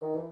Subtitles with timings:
[0.00, 0.30] 哦，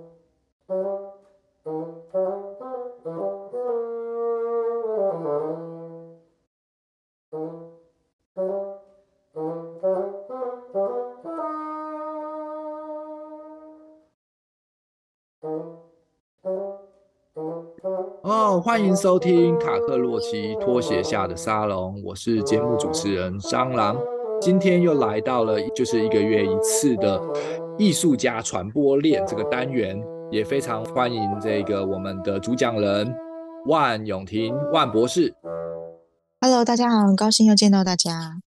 [18.64, 23.96] 欢迎收听卡克洛奇拖鞋下的沙龙，我是节目主持人蟑螂。
[24.40, 27.20] 今天又来到了就是一个月一次的
[27.78, 30.02] 艺术家传播链这个单元，
[30.32, 33.14] 也非常欢迎这个我们的主讲人
[33.66, 35.34] 万永婷万博士。
[36.40, 38.40] Hello，大家好，很高兴又见到大家。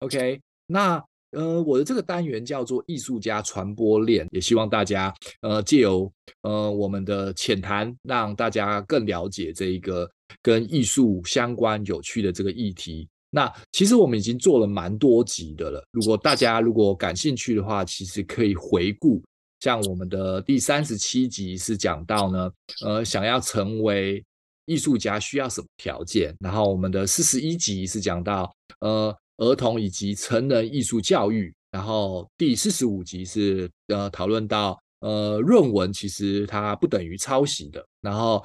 [0.00, 1.04] OK，那。
[1.32, 13.06] 呃，我的这个单元叫做艺术家传播链，也希望大家呃借由呃我们的浅谈，让大家更了解这一个跟艺术相关有趣的这个议题。
[13.30, 19.22] 那其实我们已经做了蛮多集的了，如果大家如果感兴趣的话，其实可以回顾，
[19.60, 22.50] 像我们的第三十七集是讲到呢，
[22.84, 24.24] 呃，想要成为
[24.66, 29.16] 艺术家需要什么条件，然后我们的四十一集是讲到呃。
[29.40, 38.44] 儿童以及成人艺术教育，然后第四十五集是呃讨论到呃论文其实它不等于抄袭的，然后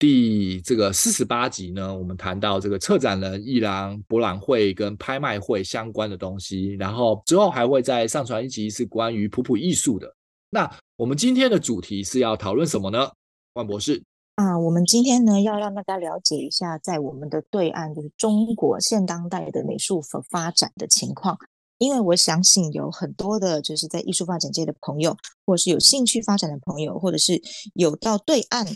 [0.00, 10.10] 第这个四十八集呢，我们谈到这个策展人、艺廊、博览会跟拍卖会相关的东西，然后之后还会再上传一集是关于普普艺术的。
[10.48, 13.10] 那我们今天的主题是要讨论什么呢？
[13.52, 14.02] 万博士。
[14.36, 21.36] 啊，我们今天呢要让大家了解一下，在我们的对岸，就是中国现当代的美术发展的情况。
[21.76, 27.38] 因为我相信有很多的，就是在艺术发展界的朋友，或是有兴趣发展的朋友，或者是
[27.74, 28.66] 有到对岸，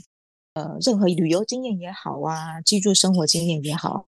[0.54, 4.06] 呃，任何旅游经验也好啊，居住生活经验也好，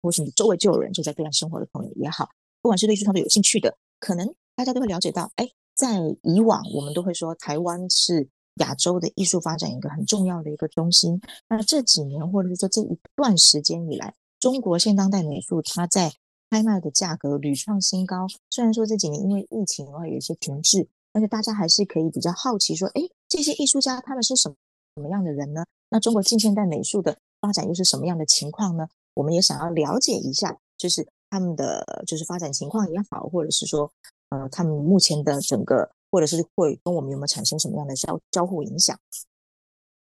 [0.00, 2.28] 或是你周围就有人就在对岸生活的朋友也好，
[2.62, 8.28] 不管是对艺术创作有兴趣的，可能大家都会了解到，哎，在以往我们都会说台湾是。
[8.56, 11.18] 亚洲的艺术发展一个很重要的一个中心。
[11.48, 16.12] 那这几年或者是说这一段时间以来，中国现当代美术它在
[16.50, 18.26] 拍卖的价格屡创新高。
[18.50, 24.56] 虽然说这几年因为疫情的话有一些停滞，但是大家还是可以比较好奇说，哎，这些艺术家他们是什么
[24.96, 25.64] 什么样的人呢？
[25.90, 28.88] 那中国近现代美术的发展又是什么样的情况呢？
[29.14, 33.90] 我们也想要了解一下，就是他们的就是发展情况也好，或者是说，
[34.30, 35.90] 呃，他们目前的整个。
[36.12, 38.98] 或者是会跟我们有没有产生什么样的交交互影响？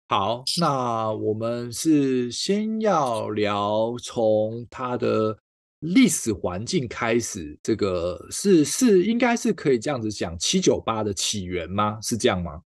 [0.08, 5.36] 好，那我们是先要聊从它的
[5.80, 11.98] 历史环境开始，这个是是应该是可以这样子讲七九八的起源吗？
[12.04, 12.62] 是这样吗？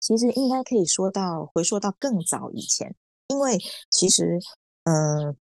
[0.00, 2.94] 其实应该可以说到回溯到更早以前，
[3.28, 3.58] 因为
[3.90, 4.38] 其实
[4.84, 5.36] 嗯、呃，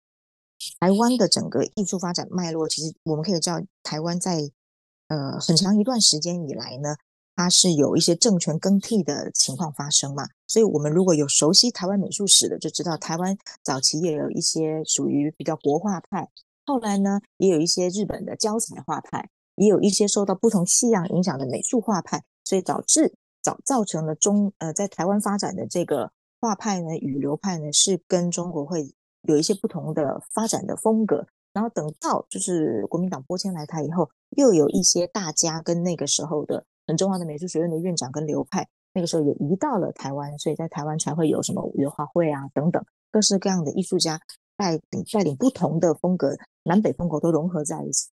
[0.81, 4.50] 台湾的整个艺术发展脉络，其实我们可以知道台湾在。
[5.09, 6.97] 呃，很长一段时间以来呢，
[7.37, 16.28] 它是有一些政权更替的情况发生嘛，所以我们如果有熟悉台湾美术史的，就知道台湾早期也有一些属于比较国画派，
[16.65, 23.15] 后来呢，也有一些日本的教彩画派，也有一些受到不同西洋影响的美术画派，所以导致
[23.47, 28.93] 造造成了中呃在台湾发展的这个画派呢与流派呢是跟中国会
[29.23, 31.25] 有一些不同的发展的风格。
[31.53, 44.21] 然后等到就是国民党拨迁来台以后，又有一些大家跟那个时候的很重要的美术学院的院长跟流派，那个时候也移到了台湾，所以在台湾才会有什么五月花会啊等等各式各样的艺术家
[44.57, 48.11] 带领带领不同的风格，南北风格都融合在一起，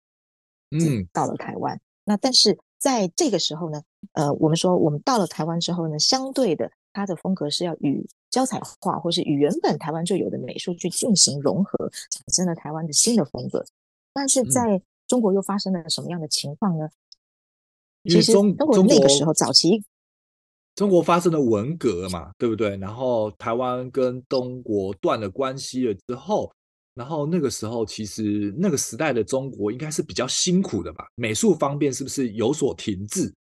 [0.70, 1.80] 嗯，到了台湾。
[2.04, 3.80] 那但是在这个时候呢，
[4.14, 6.68] 呃，我们说我们到了台湾之后呢，相对的。
[6.94, 13.64] 它的风格是要与胶彩画或是与原本台湾就有的美术去进行融合，产生了台湾的新的风格。
[14.12, 16.90] 但是在中国又发生了什么样的情况呢？
[18.02, 19.82] 因为中中国那个时候早期，
[20.74, 22.76] 中国发生了文革嘛，对不对？
[22.76, 26.52] 然后台湾跟中国断了关系了之后，
[26.94, 31.06] 然后那个时候其实那个时代的中国应该是比较辛苦的吧？
[31.14, 33.32] 美术方面是不是有所停滞？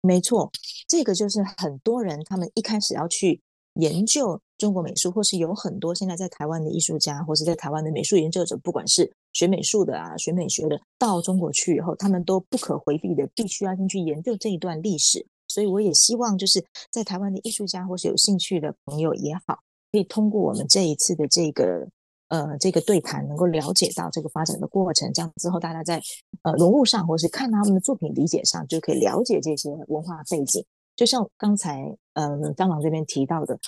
[0.00, 0.50] 没错，
[0.86, 3.40] 这个就是很多人他们一开始要去
[3.74, 15.26] 研究中国美术，或是有很多现在在台湾的艺术家，或是在台湾的美术研究者，不管是学美术的啊、学美学的，到中国去以后，他们都不可回避的，必须要进去研究这一段历史。
[15.48, 19.58] 所以我也希望，就是在台湾的艺术家或是有兴趣的朋友也好，
[19.92, 21.86] 可以通过我们这一次的这个。
[22.28, 26.00] 呃，这个对谈能够了解到这个发展的过程，这样之后大家在
[26.42, 30.64] 呃融入上，或是看他们的作品理解上，就可以了解这些文化背景。
[30.94, 33.58] 就像刚才嗯，蟑螂这边提到的，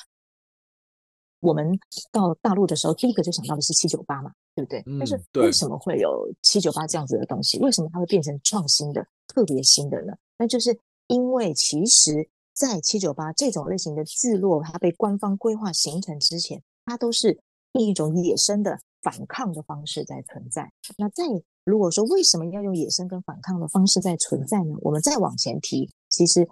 [1.41, 1.79] 我们
[2.13, 4.83] 到大陆的时候，第一个就想到的是七九八嘛，对不对？
[4.87, 7.59] 嗯，但是为什么会有七九八这样子的东西？
[7.61, 10.13] 为什么它会变成创新的、特别新的呢？
[10.37, 17.41] 那就是因为其实在七九八这种类型的聚落，它被官方规划形成之前，它都是
[17.73, 20.71] 另一种野生的反抗的方式在存在。
[20.97, 21.25] 那在
[21.65, 24.75] 如果说为什么要用野生跟反抗的方式在存在呢？
[24.81, 26.49] 我们再往前提，其实，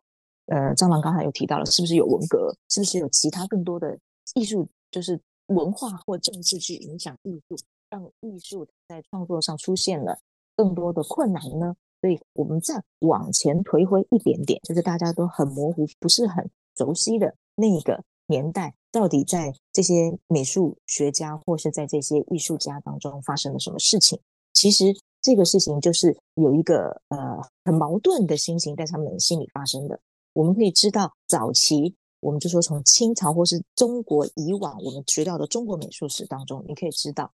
[0.46, 2.54] 呃，张郎刚才有提到了，是不是有文革？
[2.68, 3.98] 是不是有其他更多的
[4.34, 7.56] 艺术，就是文化或政治去影响艺术，
[7.90, 10.18] 让艺术在创作上出现了
[10.54, 11.74] 更多的困难呢？
[12.00, 24.19] 所以我们再往前推回一点点，就是大家都很模糊、不是很熟悉的那个年代，到底在这些美术学家或是在这些艺术家当中发生了什么事情？
[24.52, 24.85] 其实
[25.20, 29.99] 这个事情就是有一个呃很矛盾的心情在他们心里发生的。
[30.32, 37.32] 我们可以知道，早期我们就说从清朝或是中国以往我们学到的中国美术史当中，你可以知道，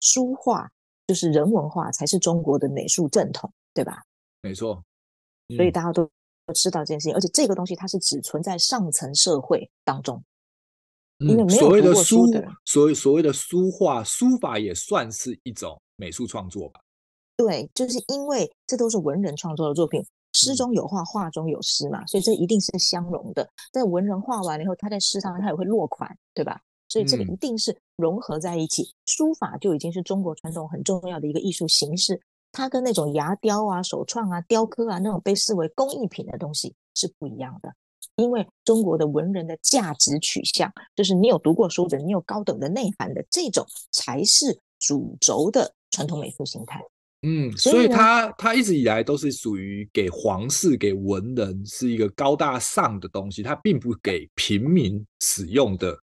[0.00, 0.70] 书画
[1.06, 3.50] 就是人文化才是中国的美术正统。
[3.76, 4.02] 对吧？
[4.40, 4.82] 没错，
[5.54, 6.08] 所以大家都
[6.46, 10.24] 都知道这件事情，而且这个东西它是只存在上层社会当中，嗯、
[11.18, 16.80] 因为没有读过书的，所谓所谓的书画书法也算是一种美术创作吧？
[17.36, 23.48] 对，就是因为这都是文人创作的作品，诗中有画，画中有诗嘛，所以这一定是相融的。
[23.72, 26.60] 在文人画完了以后，他在诗上他也会落款，对吧？
[26.88, 28.82] 所以这个一定是融合在一起。
[28.82, 32.20] 嗯、书法就已经是中国传统很重要的一个艺术形式。
[32.52, 37.74] 它跟那种牙雕啊、手创啊、雕刻啊那种被视为工艺品的东西是不一样的，
[38.16, 46.82] 因为中国的文人的价值取向就是你有读过书的，你有高等的内涵的这种才是主轴的传统美术形态。
[47.22, 55.98] 嗯，所以他他一直以来都是属于给皇室、给文人是一个高大上的东西，他并不给平民使用的，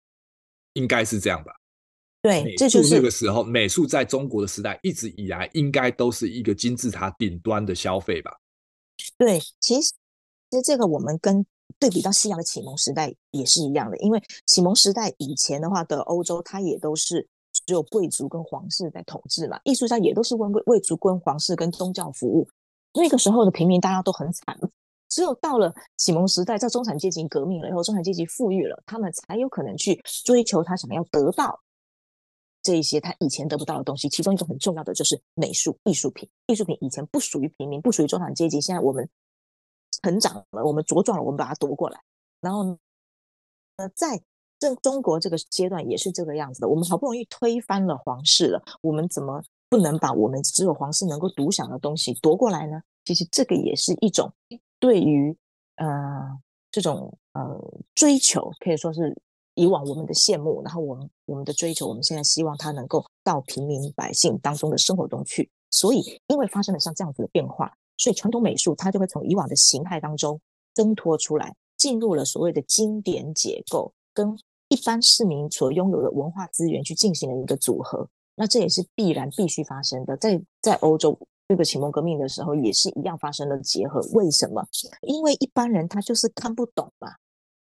[0.74, 1.52] 应该是这样吧？
[2.22, 8.32] 对，这就是那个时候，美术在中国的时代一直以来应该都是一个金字塔顶端的消费吧？
[9.18, 9.92] 对，其实
[10.50, 11.46] 其实这个我们跟
[11.80, 17.28] 对比到西洋的启蒙时代也是一样的，因为启蒙时代以前的话的欧洲，它也都是
[17.66, 22.48] 只有贵族跟皇室在统治嘛，艺术家也都是为为贵族跟皇室跟宗教服务。
[22.94, 24.58] 那个时候的平民大家都很惨，
[25.10, 31.60] 只有到了启蒙时代，在中产阶级革命了以后，中产阶级富裕了，他们才有可能去追求他想要得到。
[32.64, 36.30] 这一些他以前得不到的东西，其中一个很重要的就是美术艺术品。
[36.46, 38.62] 艺术品以前不属于平民，不属于中产阶级。
[38.62, 39.10] 现在我们
[40.02, 42.00] 成长了，我们茁壮了，我们把它夺过来。
[42.40, 42.78] 然后，
[43.78, 44.22] 呃，在
[44.60, 46.68] 这中国这个阶段也是这个样子的。
[46.68, 52.82] 我们好不容易推翻了皇室了，我们怎么不能把我们只有皇室能够独享的东西夺过来呢？
[53.06, 54.32] 其实这个也是一种
[54.80, 55.36] 对于
[55.76, 55.88] 呃
[56.72, 57.60] 这种呃
[57.96, 59.16] 追求，可以说是。
[59.56, 65.52] 以往我们的羡慕，然后我们我们的追求，我们现在希望它能够到平民百姓当中的生活中去。
[65.70, 67.72] 所以，因为发生了像这样子的变化，
[68.02, 70.42] 所以传统美术它就会从以往的形态当中
[70.74, 74.36] 挣脱出来，进入了所谓的经典解构，跟
[74.70, 78.10] 一般市民所拥有的文化资源去进行了一个组合。
[78.36, 80.18] 那这也是必然必须发生的。
[80.18, 81.16] 在在欧洲
[81.48, 84.02] 这个启蒙革命的时候，也是一样发生了结合。
[84.14, 84.66] 为什么？
[85.02, 87.14] 因为一般人他就是看不懂嘛。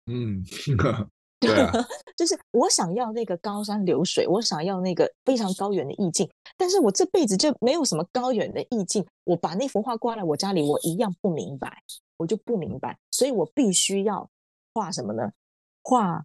[0.06, 0.44] 嗯。
[1.40, 1.72] 对啊，
[2.14, 9.04] 就是我想要那个高山流水，我想要那个非常高远的意境，但是我这辈子就没有什么高远的意境。
[9.24, 11.82] 我把那幅画挂在我家里，我一样不明白，
[12.18, 14.28] 我就不明白，所以我必须要
[14.74, 15.32] 画什么呢？
[15.82, 16.22] 画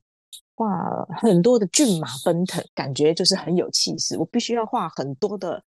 [0.56, 4.18] 画很多的骏马奔腾，感觉就是很有气势。
[4.18, 5.64] 我必须要画很多的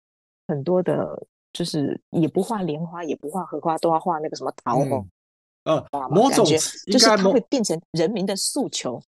[0.49, 5.07] 很多的，就是也不画莲花，也不画荷花，都要画那个什么桃红。
[5.63, 9.01] 嗯，呃，某种就是它会变成人民的诉求。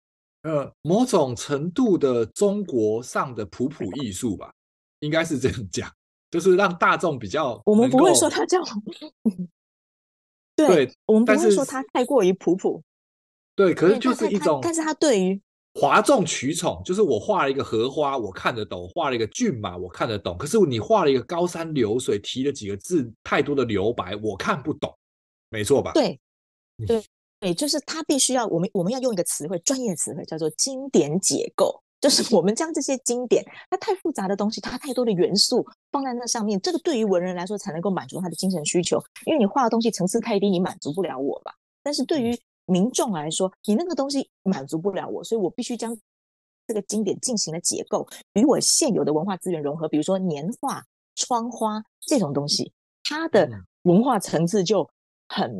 [0.43, 4.51] 呃，某种程度的中国上的普普艺术吧，
[4.99, 5.91] 应该是这样讲，
[6.31, 7.61] 就是让大众比较。
[7.65, 8.61] 我们不会说它叫，
[10.55, 12.81] 对，对我们不会说它太过于普普。
[13.55, 15.41] 对，可是就是一种，但是它对于
[15.73, 20.37] 哗众取宠，就是我画了一个荷花，我看得懂；画了一个骏马，我看得懂。
[20.37, 24.95] 可是你画了一个高山流水，提了几个字，太多的留白，我看不懂，
[25.49, 25.91] 没错吧？
[25.93, 26.19] 对，
[26.85, 27.03] 对。
[27.39, 31.83] 对，就是他必须要我们我们要用一个词汇，专业词汇叫做经典解构。
[31.99, 39.03] 就是我们将这些经典，它太复杂的东西，它太多的元素放在那上面，这个对于文人来说才能够满足他的精神需求。
[39.25, 41.51] 因为你画的东西层次太低，你满足不了我吧？
[41.81, 45.97] 但是对于民众来说，你那个东西满足不了我，所以我必须将
[46.67, 49.87] 这个经典进行了解构，与我现有的文化资源融合。
[49.87, 50.83] 比如说年画、
[51.15, 52.71] 窗花这种东西，
[53.03, 53.49] 它的
[53.83, 54.87] 文化层次就
[55.29, 55.51] 很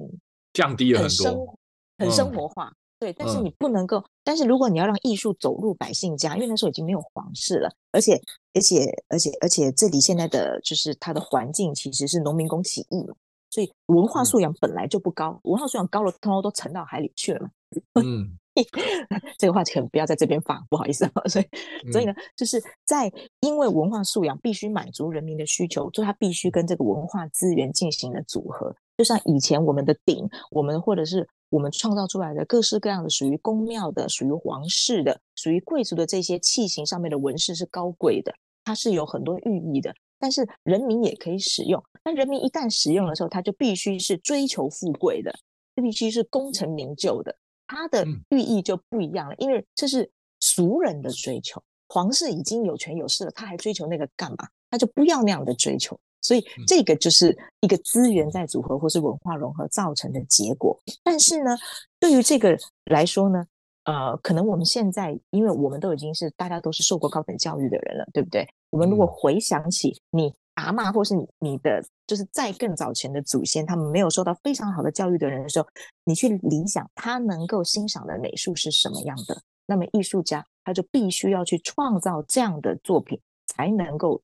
[0.53, 1.56] 降低了很多。
[1.97, 3.97] 很生活化，嗯、对，但是你不能够。
[3.97, 8.19] 嗯、但是如果你要让艺术走入百姓家，因为那时候已经没有皇室了，而且，
[8.53, 13.15] 而且，而且，而且，这里现在的就是它的环境其实是农民工起义嘛，
[13.49, 17.49] 所以文化素养本来就不高，嗯、文化素养高了，通通都沉到海里去了嘛。
[17.95, 18.37] 嗯，
[19.37, 21.11] 这个话可能不要在这边放，不好意思啊。
[21.27, 23.11] 所以，所以呢，就是在
[23.41, 28.73] 因为文化素养必须满足人民的需求，所以它必须跟这个文化资源进行了组合。
[28.97, 39.93] 就像以前我们的鼎，我们或者是我们创造出来的各式各样的属于宫庙的、属于皇室的、属于贵族的这些器型上面的纹饰是高贵的，它是有很多寓意的。
[40.19, 45.31] 但是人民也可以使用，但人民一旦使用的时候，它就必须是追求富贵的，
[45.75, 47.35] 必须是功成名就的，
[47.67, 51.61] 它的寓意就不一样了，因为这是俗人的追求。
[51.89, 54.49] 皇室已经有权有势了，他还追求那个干嘛？
[54.69, 55.97] 他就不要那样的追求。
[56.21, 60.77] 所以这个就是一个资源在组合或是文化融合造成的结果。
[61.03, 61.57] 但是呢，
[61.99, 63.45] 对于这个来说呢，
[63.85, 68.45] 呃，可能我们现在，因为我们都已经是大家都是受过高等教育的人了，对不对？
[68.71, 75.67] 我们如果回想起你阿妈或是你你的，就是在更早前的祖先，他们没有受到非常好的教育的人的时候，
[76.03, 84.21] 你去理想他能够欣赏的美术是什么样的，那么艺术家他就必须要去创造这样的作品，才能够。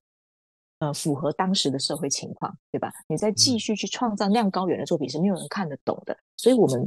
[0.84, 2.92] 呃，符合当时的社会情况，对吧？
[3.08, 6.14] 你再继续去创造那样高远的作品，是没有人看得懂的。
[6.36, 6.84] 所以我们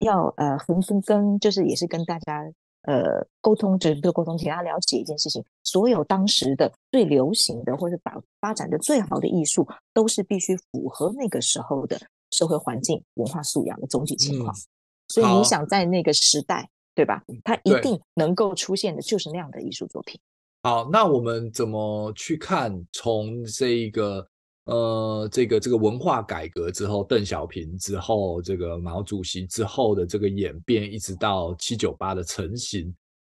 [0.00, 2.44] 要呃，横分跟就是也是跟大家
[2.82, 11.98] 呃沟通，就是沟通，请大家了解一件事情：所有当时的最流行的或者发发展的最好的艺术，都是必须符合那个时候的
[12.30, 14.54] 社会环境、文化素养的总体情况。
[14.54, 14.60] 嗯、
[15.08, 17.22] 所以你想在那个时代，对吧？
[17.44, 20.20] 它一定能够出现的就是那样的艺术作品。
[20.62, 24.26] 好，那我们怎么去看从这一个
[24.64, 32.94] 呃，这个这个文化改革之后，邓小平之后，这个毛主席之后的这个演变，一直到七九八的成型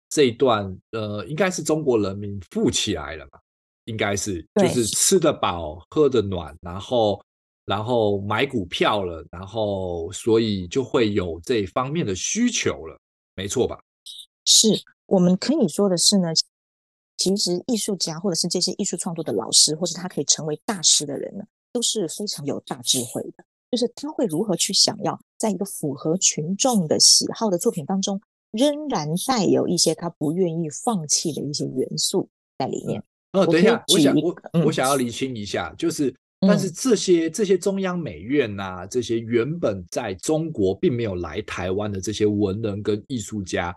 [0.09, 3.39] 这一段，呃，应该是中国人民富起来了嘛？
[3.85, 7.23] 应该是，就是吃得饱，喝得暖，然后
[7.65, 12.99] 然后买股票了，然后所以就会有这方面的需求了，
[13.37, 13.79] 没错吧？
[14.45, 14.69] 是，
[15.07, 16.31] 我们可以说的是呢。
[17.21, 23.45] 其实艺术家或者是这些艺术创作的老师，或是他可以成为大师的人呢，都是非常有大智慧的。
[23.71, 28.19] 就是他会如何去想要在一个符合群众的喜好的作品当中，
[28.53, 32.27] 仍然带有一些他不愿意放弃的一些元素
[32.59, 33.03] 在里面。
[33.33, 43.77] 哦，等一下，我想我我想要厘清一下，就是但是这些这些中央美院呐，这些原本在中国并没有来台湾的这些文人跟艺术家。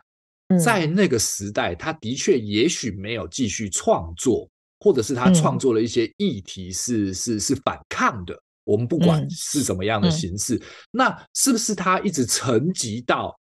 [0.59, 8.37] 在那个时代，他的确也许没有继续创作，或者是他创作了一些议题是、嗯、是是反抗的。
[8.65, 13.37] 我们不管是什么样的形式，嗯嗯、那是不是他一直沉寂到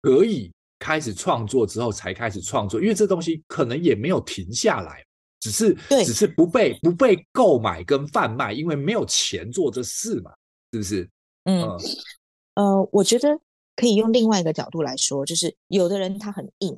[0.00, 2.80] 可以开始创作之后才开始创作？
[2.80, 5.04] 因为这东西可能也没有停下来，
[5.40, 10.30] 只是只是不被不被购买跟贩卖，因为没有钱做这事嘛，
[10.72, 11.10] 是不是？
[11.44, 11.62] 嗯
[12.54, 13.28] 呃，我觉得。
[13.78, 16.76] 可以用另外一个角度来说，就是有的人他很硬，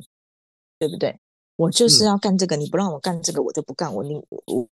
[0.79, 1.19] 对不对？
[1.57, 3.95] 我就是要干这个，嗯、你不让我干这个，我就不干。
[3.95, 4.69] 我宁我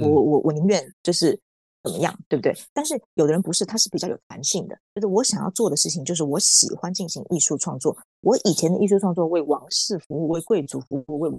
[0.00, 1.38] 我我我宁愿就是
[1.84, 2.52] 怎么样，对不对？
[2.72, 7.96] 但是有的人不是，他是比较有弹性的，就是我想要做的事情，就是我喜欢进行艺术创作。
[8.22, 11.30] 我以前的艺术创作为王室服务，为贵族服务，为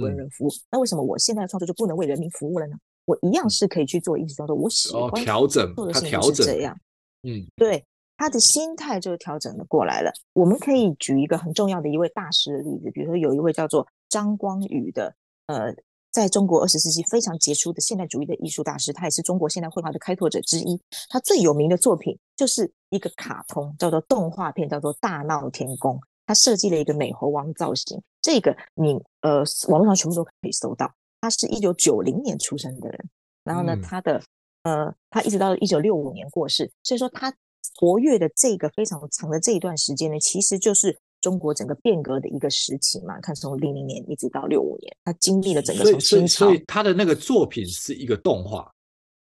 [0.00, 0.48] 文人服务。
[0.48, 2.76] 嗯、那为什么我现在的创作就不能为人民服务了呢？
[3.06, 4.54] 我一样是可以去做艺术创作。
[4.54, 6.78] 我喜欢调整做的事情是这样，
[7.22, 7.82] 嗯，对。
[8.20, 10.12] 他的心态就调整了过来了。
[10.34, 15.14] 我们可以举一个很重要的一位大师的例子，比如说有一位叫做张光宇的，
[15.46, 15.74] 呃，
[16.10, 20.78] 在中国二十世纪非常杰出的现代主义的艺术大师，他也是中国现代绘画的开拓者之一。
[21.08, 25.96] 他最有名的作品就是一个卡通，叫做动画片，叫做《大闹天宫》。
[26.26, 30.92] 他设计了一个美猴王造型，这个你呃网络上全部都可以搜到。
[31.22, 33.08] 他是一九九零年出生的人，
[33.44, 34.22] 然后呢，嗯、他的
[34.64, 37.34] 呃，他一直到一九六五年过世，所以说他。
[37.74, 43.20] 活跃的这个非常长的这一段时间呢，其实就是中国整个变革的一个时期嘛。
[43.20, 48.70] 看从零零年一直到六五年，他经历了整个从清朝，所以他的那个作品是一个动画，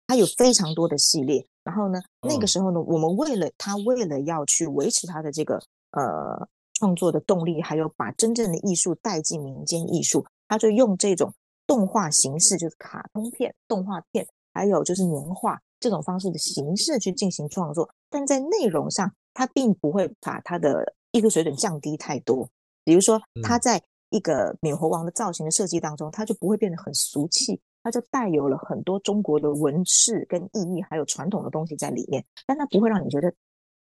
[0.07, 1.47] 他有非常多的系列。
[1.63, 11.33] 然后呢，那个时候呢，我们为了他，为了要去维持他的这个呃创作的动力，还有把真正的艺术带进民间艺术，他就用这种
[11.67, 15.61] 动画形式，就是卡通片、动画片，还有就是年画。
[15.81, 22.49] 这种方式的形式去进行创作，但在内容上，它并不会把它的艺术水准降低太多。
[22.85, 32.25] 比如说，它在一个美猴王的造型的设计当中，它就不会变得很俗气，它就带有了很多中国的纹饰跟意义，还有传统的东西在里面。
[32.47, 33.33] 但他不会让你觉得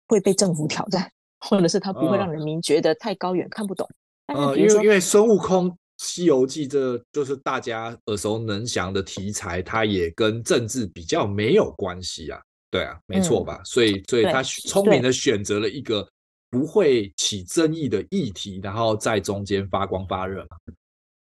[0.09, 3.89] 会被政府挑战，或者是它不会让人民觉得太高远看不懂。
[4.27, 5.71] 呃，因为因为孙悟空。
[5.99, 13.57] 《西游记》这就是大家耳熟能详的题材，它也跟政治比较没有关系啊，对啊，没错吧？
[13.61, 16.07] 嗯、所以，所以他聪明的选择了一个
[16.51, 20.57] 不会起争议的议题，然后在中间发光发热嘛。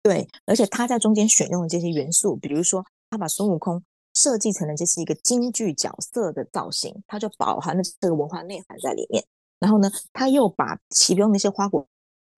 [0.02, 3.82] 对，而且他在中间选用的这些元素，比如说他把孙悟空
[4.14, 9.24] 设计成了这是一个京剧角色的造型，它就饱含了这个文化内涵在里面。
[9.58, 11.86] 然后呢，他又把其中那些花果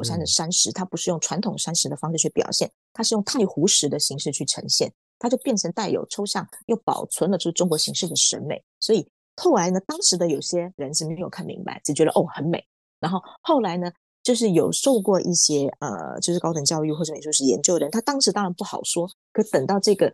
[0.03, 8.63] 山的山石，它不是用传统山石的方式去表现，它是用太湖石的形式去呈现，它就变成带有抽象又保存了出中国形式的审美。
[8.79, 12.65] 所以后来呢，当时的有些人是没有看明白，只觉得哦很美。
[13.01, 13.91] 然后后来呢，
[14.23, 19.11] 就是有受过一些呃，就是高等教育或者美术史研究的人，他当时当然不好说。
[19.33, 20.13] 可等到这个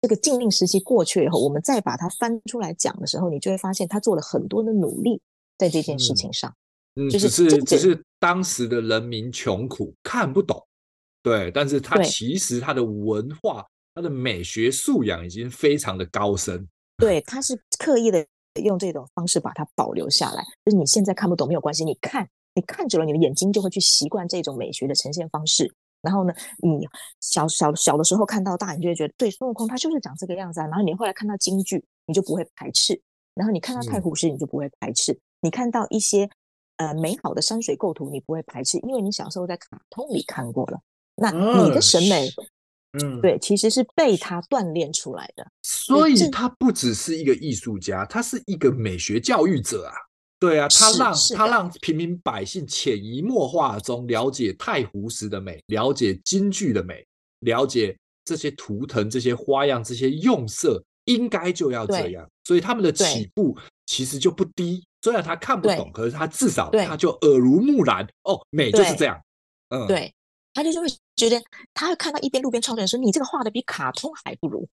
[0.00, 5.20] 这个禁令时期过去以后，我们再把它翻出来讲的时候，你就会发现他做了很多的努力
[5.56, 6.52] 在这件事情上。
[6.96, 10.64] 嗯，就是只是只是当时的人民穷苦看不懂，
[11.22, 16.66] 对，但是他其实他的文化、他的美学素养已经非常的高深。
[16.98, 18.26] 对，他是刻意的。
[18.64, 25.70] 用这种方式把它保留下来，就是你现在看不懂没有关系，你看，你看久了，你的眼睛就会去习惯这种美学的呈现方式。
[26.00, 26.32] 然后呢，
[26.62, 26.88] 你
[27.20, 30.66] 小小小的时候看到大，你就会觉得对孙悟空他就是长这个样子啊。
[30.68, 32.94] 然后你后来看到京剧，你就不会排斥；
[33.34, 36.30] 然后你看到太湖石，你就不会排斥；嗯、你看到一些
[36.76, 40.80] 呃美好的山水构图，你不会排斥，因为你小时候在卡通里看过了。
[41.16, 42.28] 那你的审美。
[42.28, 42.46] 嗯
[42.98, 49.92] 嗯，对，其实是被他锻炼出来的，所以他不只是一个艺术家，他是一个美学教育者啊。
[50.38, 57.06] 对啊，他让他让平民百姓潜移默化中了解太湖石的美，了解京剧的美，
[57.40, 62.26] 了解这些图腾、这些花样、这些用色，应该就要这样。
[62.44, 63.54] 所以他们的起步
[63.86, 64.84] 其实就不低。
[65.00, 68.06] 虽然他看不懂，可是他至少他就耳濡目染。
[68.24, 69.18] 哦，美就是这样。
[69.70, 70.12] 嗯，对。
[70.52, 71.38] 他就是会觉得，
[71.74, 74.66] 他会看到一边路边创作人说：“你这个画的比卡通还不如，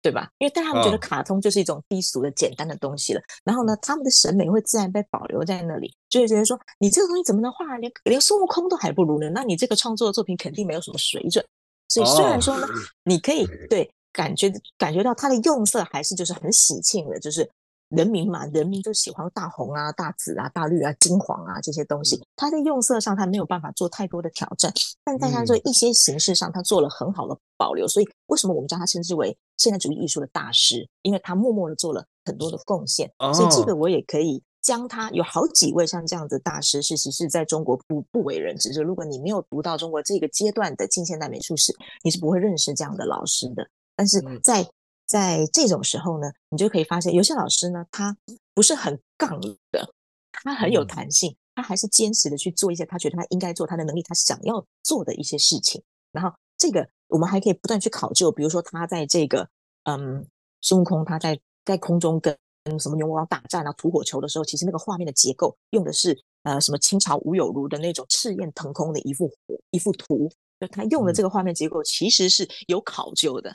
[0.00, 3.20] 对吧？”因为但他们觉得卡通就是一种低俗的简单的东西了。
[3.44, 9.28] 然后呢，他们的审美会自然被保留在那里，就会觉得说：“你这个东西怎么能画连连孙悟空都还不如呢？
[9.28, 11.44] 那你这个创作的作品肯定没有什么水准。”
[11.90, 12.66] 所以虽然说呢，
[13.04, 17.46] 你可以对感觉感觉到它的用色还是就是很喜庆的，就是。
[17.88, 22.20] 人民嘛，人民就喜欢大红啊、大紫啊、大绿啊、金黄啊这些东西。
[22.34, 24.72] 它在用色上，它没有办法做太多的挑战，
[25.04, 27.86] 但在它做一些形式上，它做了很好的保留。
[27.86, 30.88] 所以，为什么我们将它称之为现代主义艺术的大师？
[31.02, 33.10] 因为他默默的做了很多的贡献。
[33.32, 38.72] 所以，这个我也可以将他有好几位像这样的大师，是其实在中国不不为人知。
[38.72, 41.72] 就如果你没有读到中国这个阶段的近现代美术史，
[42.02, 43.64] 你是不会认识这样的老师的。
[43.94, 44.66] 但是在
[45.06, 48.16] 在这种时候呢，你就可以发现，有些老师呢，他
[48.52, 49.88] 不是很杠的，
[50.32, 55.82] 他很有弹性，他还是坚持的去做一些他觉得他应该做，他的能力他想要做的一些事情。
[56.10, 59.48] 然后这个我们还可以不断去考究，比如说他在这个
[59.84, 60.26] 嗯，
[60.60, 62.36] 孙悟空他在在空中跟
[62.80, 69.32] 什么牛魔王打战啊，吐火球的时候，其实那个画面的结构用的是呃什么清朝吴有如的那种赤焰腾空的一幅
[69.70, 73.54] 一幅图，就他用的这个画面结构其实是有考究的。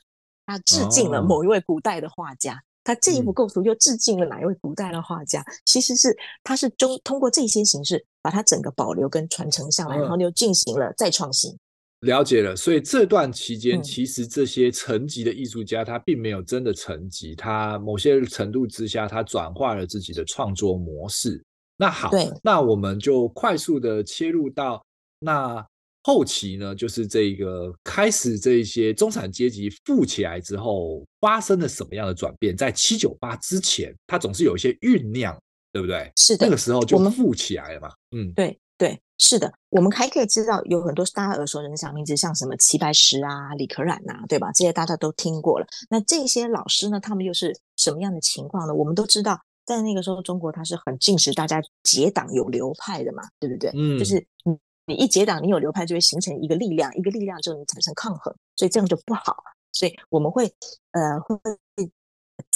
[0.51, 5.41] 他致敬了某一位古代的画家，哦、他这一幅构图又致敬了哪一位古代的画家？
[5.65, 11.57] 其实是他是中通过这些形式把它整个保留跟传承下来，然后又进行了再创新。
[12.01, 21.41] 了解了，所以这段期间，其实这些层级的艺术家他并没有真的层级，他某些程度之下，他转化了自己的创作模式。
[21.77, 24.83] 那好，对那我们就快速的切入到
[25.19, 25.65] 那。
[26.03, 32.57] 后期呢，就是这个开始，这一些中产阶级富起来之后，发生了什么样的转变？
[32.57, 35.37] 在七九八之前，它总是有一些酝酿，
[35.71, 36.11] 对不对？
[36.15, 37.89] 是的，那个时候就富起来了嘛。
[38.15, 39.53] 嗯，对对，是的。
[39.69, 44.51] 我们还可以知道有很多大家耳熟能详名字，像什么齐白石啊、李可染呐，对吧？
[44.53, 45.67] 这些大家都听过了。
[45.89, 48.73] 那这些老师呢，他们又是什么样的情况呢？
[48.73, 53.69] 我们都知道，在那个时候，中国它是很禁止大家结党有流派的嘛，对不对？
[53.75, 54.57] 嗯，就是嗯。
[54.91, 59.37] 你一结党，你有流派就会形成一个力量，一个力量就能产生抗衡，所以这样就不好。
[59.71, 60.45] 所以我们会
[60.91, 61.39] 呃会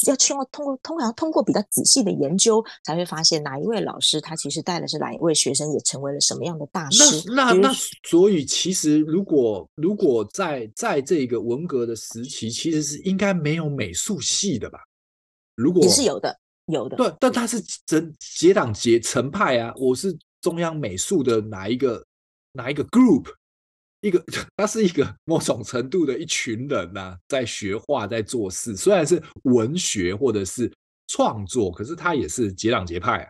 [0.05, 7.23] 要去通过通过通过比较仔细的研究，才会发现哪一位老师他其实带的是哪一位学生，也成为了什么样的大师。
[7.29, 14.79] 那那那，所以其实如果如果在在这个文革的时期，其实是应该没有美术系的吧？
[15.55, 16.97] 如果也是有的，有的。
[16.97, 22.05] 对，但他是整结党结成派啊，我是中央美术的哪一个？
[22.55, 23.27] 哪一个 group？
[24.01, 24.23] 一个，
[24.55, 28.75] 他是一个某种程度的一群人呐、在学画，在做事。
[28.75, 30.71] 虽然是文学或者是
[31.07, 33.29] 创作，可是他也是结党结派啊。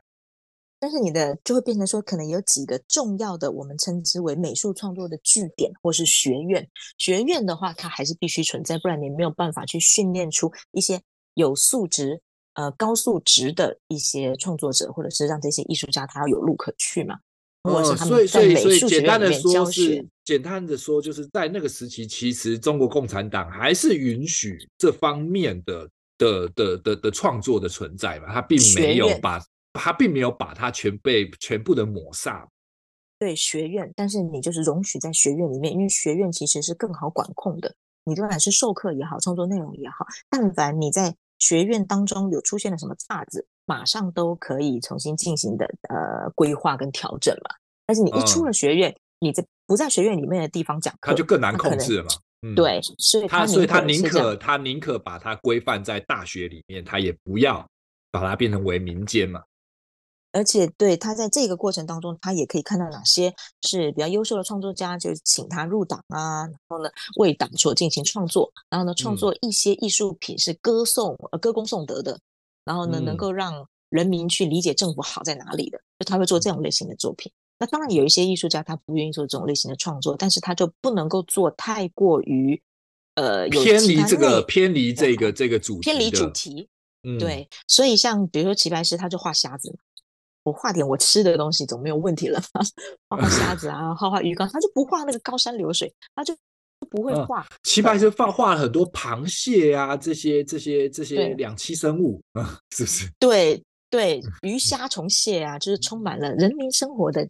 [0.78, 6.68] 但是你的就会变成说，可能有几个重要的，我们称之为美术创作的据点，或是学院。
[6.98, 11.02] 学院的话，它还是必须存在，不然你没有办法去训练出一些
[11.36, 12.22] 有素质、
[12.56, 17.18] 呃高素质的一些创作者，或者是让这些艺术家他要有路可去嘛。
[17.66, 20.06] 或者是他们在美术学院里面教学。
[20.24, 29.40] 简单的说，就是在那个时期，其实中国共产党还是允许这方面的的的的的创作的存在嘛，他并没有把
[29.74, 32.48] 他并没有把它全被全部的抹杀。
[33.20, 37.76] 对学院，但是你就是容许在学院里面，因为学院其实是更好管控的。
[38.04, 47.56] 你不管是授课也好，创作内容也好，但凡你在学院当中有出现了什么岔子，马上都可以重新进行的呃规划跟调整嘛。
[47.86, 52.10] 但是你一出了学院，嗯、你在不在学院里面的地方讲课，他就更难控制了嘛。
[52.42, 57.66] 嗯、对，所以他所以他宁可他宁可把它规范在大学里面，他也不要
[58.12, 59.42] 把它变成为民间嘛。
[60.32, 72.20] 而且，对他在这个过程当中，他也可以看到哪些是比较优秀的创作家，就请他入党啊，然后呢，为党所进行创作，然后呢，创作一些艺术品是歌颂、呃歌功颂德的，
[72.66, 77.32] 然后呢，能够让人民去理解政府好在哪里的，就他会做这种类型的作品。
[77.58, 82.62] 那当然有一些艺术家他不愿意做这种类型的创作，但是他就不能够做太过于
[83.16, 86.68] 呃偏离这个偏离这个这个主题偏离主题，
[87.04, 89.78] 嗯，对，所以像比如说齐白石，他就画虾子。
[90.44, 92.62] 我画点我吃的东西总没有问题了吧？
[93.10, 96.36] 画画虾子啊，画画鱼缸，他就不画那个高山流水，他就
[96.86, 97.46] 不会画。
[97.64, 103.12] 齐白石画画了很多螃蟹啊，这些这些这些两栖生物啊，是不是？
[103.20, 107.28] 对对，鱼虾虫蟹啊，就是充满了人民生活的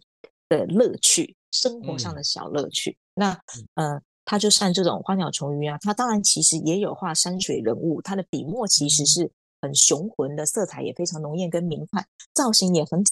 [0.48, 2.90] 的乐趣，生活上的小乐趣。
[2.90, 3.40] 嗯、那
[3.74, 9.30] 呃，他就像这种花鸟虫鱼啊，他当然其实也有画山水人物，他的笔墨其实是。
[9.62, 13.02] 很雄浑的色彩也非常浓艳跟明快，造型也很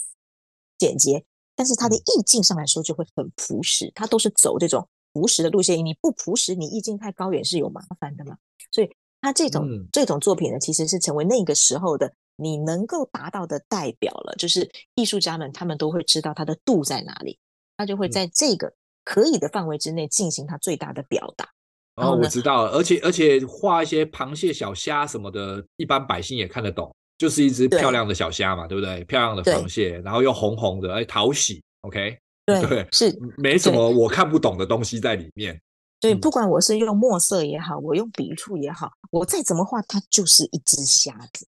[0.79, 1.25] 简洁，
[1.57, 5.83] 但是它的意境上来说就会很朴实，它都是走这种朴实的路线。
[5.83, 8.37] 你不朴实，你意境太高远是有麻烦的嘛。
[8.71, 8.91] 所以
[9.23, 14.35] 他这种、嗯、这种作品呢，其实是成为那个时候的你能够达到的代表了。
[14.37, 17.39] 就是艺术家们他们都会知道它的度在哪里，
[17.79, 18.71] 他就会在这个
[19.03, 21.49] 可以的范围之内进行他最大的表达。
[21.97, 29.05] 哦，我知道了，而且而且画一些螃蟹、小虾什么的，一般百姓也看得懂，就是一只漂亮的小虾嘛，对，对不对？
[29.05, 35.61] 漂亮的螃蟹，然后又红红的，哎，讨喜，OK，对，对是没什么我看不懂的东西在里面。
[36.01, 41.47] 对，嗯、不管我是用墨色也好，我用笔触也好，我再怎么画，它就是一只瞎子。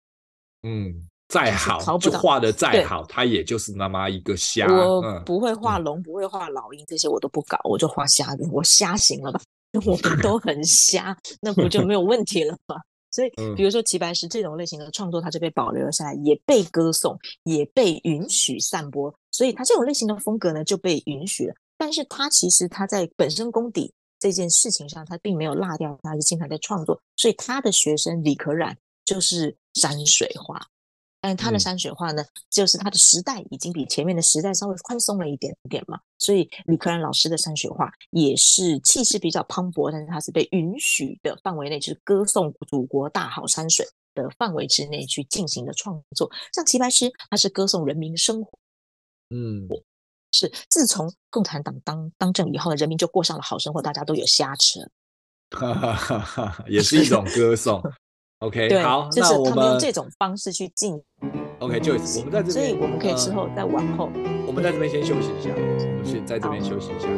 [0.63, 4.67] 嗯，再好就画的再好，它也就是那么一个瞎。
[4.67, 9.41] 我不会画龙，嗯、不会画老鹰，这些我都不搞，我就画瞎子，我瞎行了吧？
[9.87, 12.77] 我们 都很瞎，那不就没有问题了吗？
[13.13, 19.15] 所以，比如说齐白石这种类型的创作，它就被保留了下来，也被歌颂，也被允许散播。
[19.31, 21.55] 所以，他这种类型的风格呢，就被允许了。
[21.77, 27.01] 但是，他其实他在本身功底这件事情上，他并没有落掉，他还是经常在创作。
[27.17, 30.61] 所以，他的学生李可染就是山水画。
[31.23, 46.29] 但他的山水画呢，嗯、就是他的时代已经比前面的时代稍微宽松了一点点嘛，所以李可染老师的山水画也是气势比较磅礴，但是他是被允许的范围内，就是歌颂祖国大好山水的范围之内去进行的创作。
[46.53, 48.59] 像齐白石，他是歌颂人民生活，
[49.31, 49.69] 嗯，
[50.33, 54.91] 是自从共产党当当政以后，人民就过上了好生活，大家都有虾吃，
[55.51, 57.81] 哈哈哈哈，也是一种歌颂。
[58.43, 61.01] OK，好，就是他们用这种方式去进。
[61.61, 64.11] OK，就我们在这边，所以我们可以之后再往后。
[64.17, 67.09] 呃、我们在这边先休息一下，我们先在这边休息一下。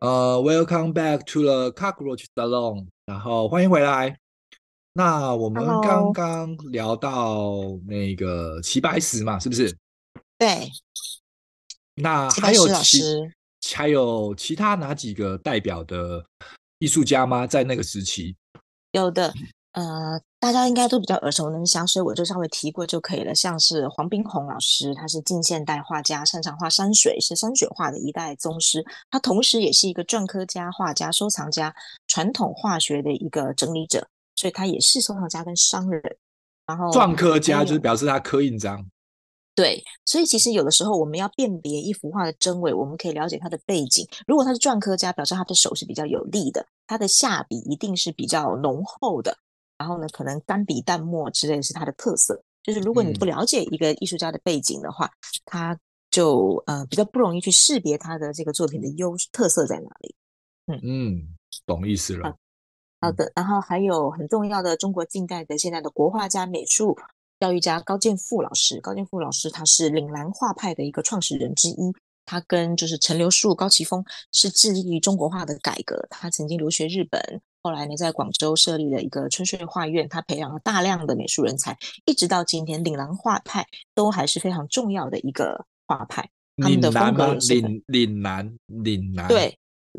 [0.00, 2.86] 呃、uh,，Welcome back to the Cockroach Salon。
[3.08, 4.14] 然后欢迎回来。
[4.92, 9.74] 那我们刚刚聊到那个齐白石嘛，是不是？
[10.36, 10.70] 对。
[11.94, 13.00] 那还有其
[13.74, 16.22] 还有其他哪几个代表的
[16.80, 17.46] 艺术家吗？
[17.46, 18.36] 在那个时期？
[18.92, 19.32] 有的，
[19.72, 23.34] 呃，大家应该都比较耳熟能详，所以我就稍微提过就可以了。
[23.34, 28.84] 像是黄宾虹老师，他是近现代画家，擅长画山水，是山水画的一代宗师。
[29.10, 31.72] 他同时也是一个篆刻家、画家、收藏家。
[32.08, 36.02] 传统画学的一个整理者，所以他也是收藏家跟商人。
[36.66, 38.84] 然后篆刻家就是表示他刻印章。
[39.54, 44.06] 对，所以其实有的时候我们要辨别一幅画的真伪，我们可以了解他的背景。
[44.26, 49.36] 如果他是篆刻家，表示他的手是比较有力的，他的下笔一定是比较浓厚的。
[49.78, 52.42] 然后呢，可能干笔淡墨之类是他的特色。
[52.62, 55.10] 就是如果你不了解一个艺术家的背景的话，嗯、
[55.46, 60.14] 他就呃比较不容易去识别他的这个作品的优特色在哪里。
[60.66, 62.36] 嗯嗯，懂意思了。
[63.00, 66.98] 好的，然后还有很重要的中国近代的现在的国画家、美术
[67.38, 68.80] 教育家高剑父老师。
[68.80, 71.94] 高剑父老师他是岭南画派的一个创始人之一，
[72.26, 76.06] 他跟就是陈留树、高奇峰是致力于中国画的改革。
[76.10, 81.76] 他曾经留学日本，后来呢在广州设立了一个春水画院，他培养了大量的美术人才，
[82.06, 86.26] 一直到今天，岭南画派都还是非常重要的一个画派。
[86.56, 89.54] 他们的风格也是岭岭南岭南对，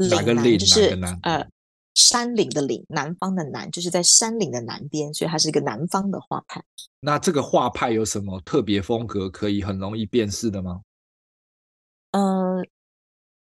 [0.10, 1.48] 哪个岭就是呃。
[1.96, 6.64] 山岭的岭，南方的南，就是在山岭的南边，所以它是一个南方的画派。
[7.02, 10.82] 那这个画派有什么特别风格可以很容易辨识的吗？
[12.12, 12.64] 呃，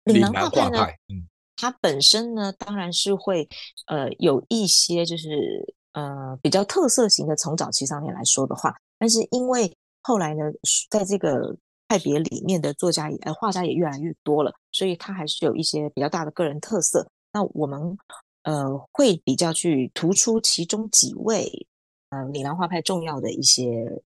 [0.05, 3.49] 岭南画派呢，派嗯，它本身呢，当然是会
[3.87, 10.43] 呃有一些就是呃比较特色型的，从早期上面来说的话，但是因为后来呢，
[10.91, 11.57] 在这个
[11.89, 17.11] 派别里面的作家也呃画家也越来越多了，所以它还是有一些比较大的个人特色。
[17.33, 17.99] 那我们。
[18.47, 21.67] 呃，会比较去突出其中几位
[22.11, 23.67] 呃岭南画派重要的一些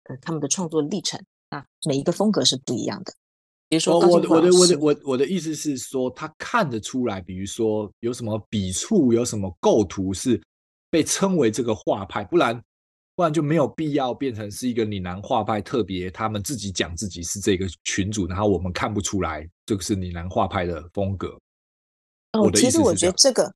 [0.03, 3.13] 呃他们的创作历程啊，每一个风格是不一样的。
[3.69, 10.41] 比如说，我的我的我的我我的意思是说，他看得出来，比如说有什么笔触，有什么构图是
[10.89, 12.61] 被称为这个画派，不然
[13.15, 21.37] 不然就没有必要变成是一个岭南画派特别他们自己讲自己是这个群主，然后我们看不出来这个是岭南画派的风格。
[22.33, 23.53] 哦，其实我觉得这个。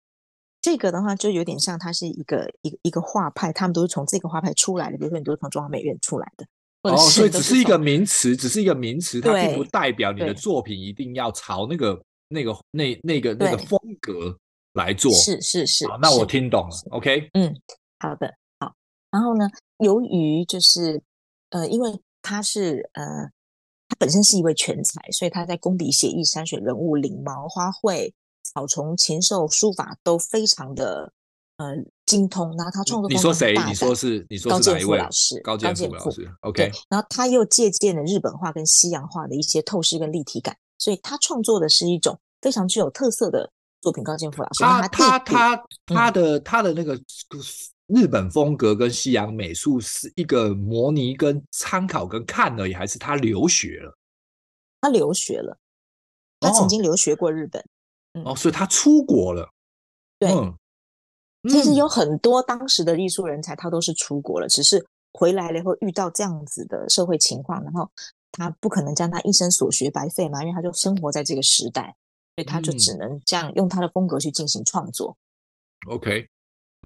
[0.63, 4.97] 这个的话就有点像，它是一个一个一个画派，他们都是从这个画派出来的。
[4.99, 6.45] 比如说，你都是从中央美院出来的，
[6.83, 14.35] 哦，所以只是一个名词，只是一个名词，它并不代表你的作品一定要朝那个那个那那个那个风格
[14.73, 15.11] 来做。
[15.13, 16.75] 是是是，好，那我听懂了。
[16.91, 17.55] OK，嗯，
[17.99, 18.73] 好的，好。
[19.11, 21.01] 然后呢，由于就是
[21.49, 23.05] 呃，因为他是呃，
[23.87, 28.11] 他本身是一位全才，所以他在工笔、写意、山水、人物、领毛、花卉。
[28.43, 31.13] 草丛、禽兽、书法都非常的
[31.57, 31.75] 呃
[32.11, 33.09] 精通，然后他创作。
[33.09, 33.55] 你说谁？
[33.65, 34.25] 你说是？
[34.29, 34.97] 你说是哪一位？
[34.97, 35.39] 老师。
[35.41, 36.29] 高剑父老师。
[36.41, 36.69] OK。
[36.89, 44.03] 然后他又借鉴了日本画跟西洋画的一些透视跟立体感，所以他创作的是一种非常具有特色的作品。
[44.03, 46.99] 高剑父老师，他他他他的他的那个
[47.87, 53.97] 日本风格跟西洋美术是一个模拟跟参考跟看而已，还是他留学了？
[54.81, 55.57] 他留学了，
[56.39, 57.63] 他曾经留学过日本。
[58.25, 59.49] 哦，所以他出国了。
[60.19, 60.53] 对，嗯、
[61.49, 67.89] 其实有很多当时的艺术人才，他都是出国了，只是回来了以后遇到这样子的社会情况，然后
[68.31, 71.95] 他不可能将他一生所学白费嘛，因为他就生活在这个时代，
[72.35, 75.17] 所以他就只能这样用他的风格去进行创作。
[75.87, 76.27] OK，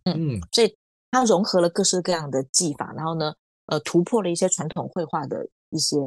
[0.05, 0.75] 嗯，所以
[1.11, 3.33] 他融合了各式各样的技法，然后呢，
[3.65, 5.97] 呃，突破了一些传统绘画的一些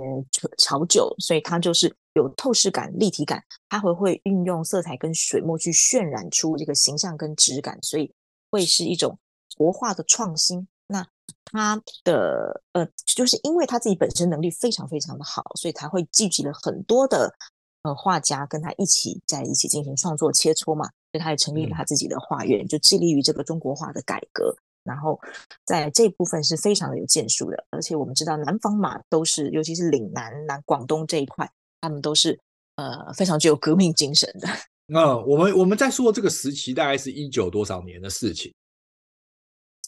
[0.56, 1.94] 潮酒，所以他就是。
[2.14, 8.12] 有透视感、立体感，他会会运用色彩跟水墨去渲染出这个形象跟质感，所以
[8.50, 9.18] 会是一种
[9.56, 10.66] 国画的创新。
[10.86, 11.06] 那
[11.44, 17.34] 他的呃，就是因为他自己本身能力非常非常的好，所以才会聚集了很多的
[17.82, 20.86] 呃画家跟他一起在一起进行创作切磋嘛。
[21.10, 24.54] 所以他也成立了他自己的画院，就致力于这个中国画的改革。
[24.84, 25.18] 然后
[25.64, 31.50] 在这部分是非常的有建树的，而且我们知道南方嘛，都是尤其是岭南、南广东这一块。
[31.80, 32.40] 他们都是
[32.76, 34.48] 呃非常具有革命精神的。
[34.88, 38.52] 嗯，我们我们在说这个时期大概是一九多少年的事情？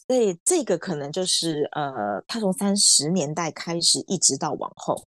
[0.07, 5.07] 所以这个可能就是呃，他从三十年代开始一直到往后，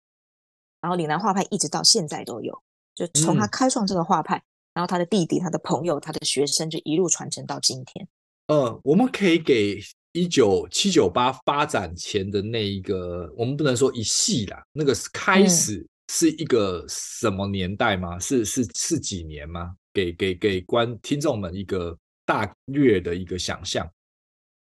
[0.80, 2.62] 然后岭南画派一直到现在都有，
[2.94, 8.08] 就从他开创这个画派，嗯、然后他的弟弟、他的朋友、他的学生就一路传承到今天。
[8.46, 9.78] 呃，我们可以给
[10.12, 15.76] 一九七九八发展前的那一个，我们不能说一系啦，那个开始。
[15.76, 18.18] 嗯是一个什么年代吗？
[18.18, 19.74] 是是是几年吗？
[19.92, 23.88] 给给给观听众们一个大略的一个想象。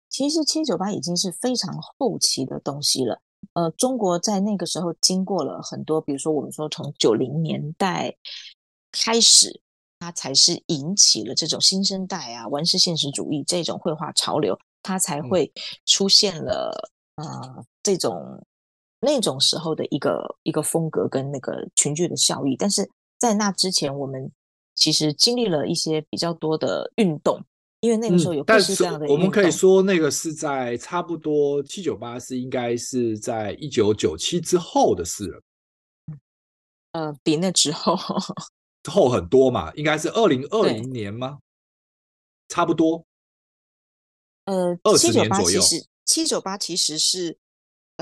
[0.09, 3.21] 其实七九八已经是非常后期的东西了。
[3.55, 8.17] 呃，中国在那个时候经过了很多，比如说我们说从九零年代
[8.93, 9.61] 开始，
[9.99, 15.53] 它才是引起了这种新生代啊，完式现实主义这种绘画潮流，它才会
[15.87, 18.45] 出现了啊、嗯呃、这种。
[19.03, 22.87] 那种时候的一个一个风格跟那个群聚的效益，但是
[23.19, 24.31] 在那之前，我们
[24.75, 27.43] 其实经历了一些比较多的运动，
[27.81, 29.01] 因为那个时候有各式各样的。
[29.01, 35.43] 嗯，但是我们可以说，那个是在差不多七九八是应该是在一九九七之后的事了。
[36.93, 37.95] 呃，比那之后
[38.89, 41.39] 后很多嘛，应该是二零二零年吗？
[42.49, 43.05] 差不多。
[44.47, 45.61] 呃，二十年左右。
[46.05, 47.39] 七九八其实是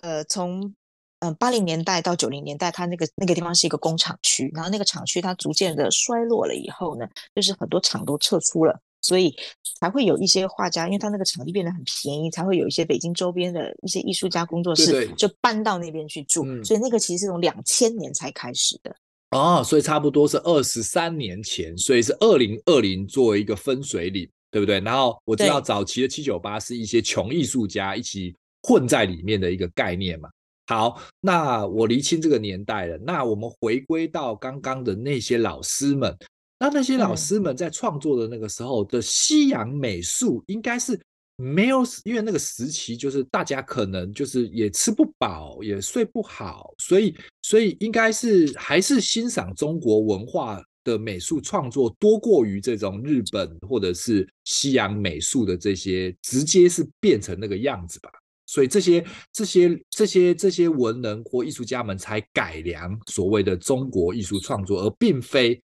[0.02, 0.74] 呃从。
[1.20, 9.34] 嗯，八零年代到九零年代，它那个那个地方是一个工厂区，然后那个厂区它逐渐的衰落了以后呢，就是很多厂都撤出了，所以
[9.80, 16.44] 才会有一些画家，因为他那个场地变得很便宜，才会有一些北京周边的一些艺术家工作室就搬到那边去住。
[16.46, 18.94] 嗯、所以那个其实是从两千年才开始的。
[19.30, 24.78] 哦，所以差不多是二十三年前，所以是二零二零作为一个分水岭，对不对？
[24.78, 30.28] 然后我知道早期的七九八是一些穷艺术家一起混在里面的一个概念嘛。
[30.68, 32.96] 好，那我厘清这个年代了。
[32.98, 36.16] 那我们回归到刚刚的那些老师们，
[36.60, 41.00] 那那些老师们在创作的那个时候的西洋美术，应该是。
[41.40, 58.10] 没有，因为那个时期就是大家可能就是也吃不饱，也睡不好，所以所以应该是还是欣赏中国文化的美术创作多过于这种日本或者是西洋美术的这些直接是变成那个样子吧。
[58.48, 65.62] 所以这些这些这些这些文人或艺术家们才改良所谓的中国艺术创作，而并非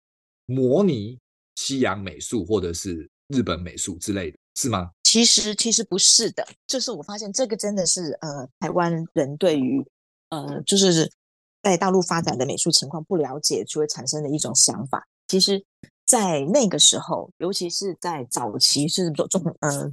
[0.45, 1.19] 模拟
[1.57, 4.89] 西洋美术或者是日本美术之类的，是吗？
[5.03, 9.85] 其实其实不是的，就是我发现这个真的是呃台湾人对于
[10.29, 11.11] 呃就是
[11.61, 15.05] 在大陆发展的美术情况不了解，就会产生的一种想法。
[15.27, 15.61] 其实，
[16.05, 19.91] 在那个时候，尤其是在早期是中呃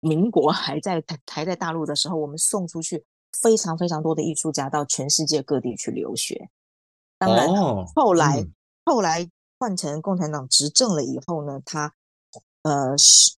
[0.00, 3.04] 民国还在还在大陆的时候，我们送出去
[3.40, 6.50] 非常非常多的艺术家到全世界各地去留学。
[7.18, 8.52] 当然，哦、后来、嗯、
[8.84, 11.94] 后来换成共产党执政了以后呢，他
[12.62, 13.34] 呃是。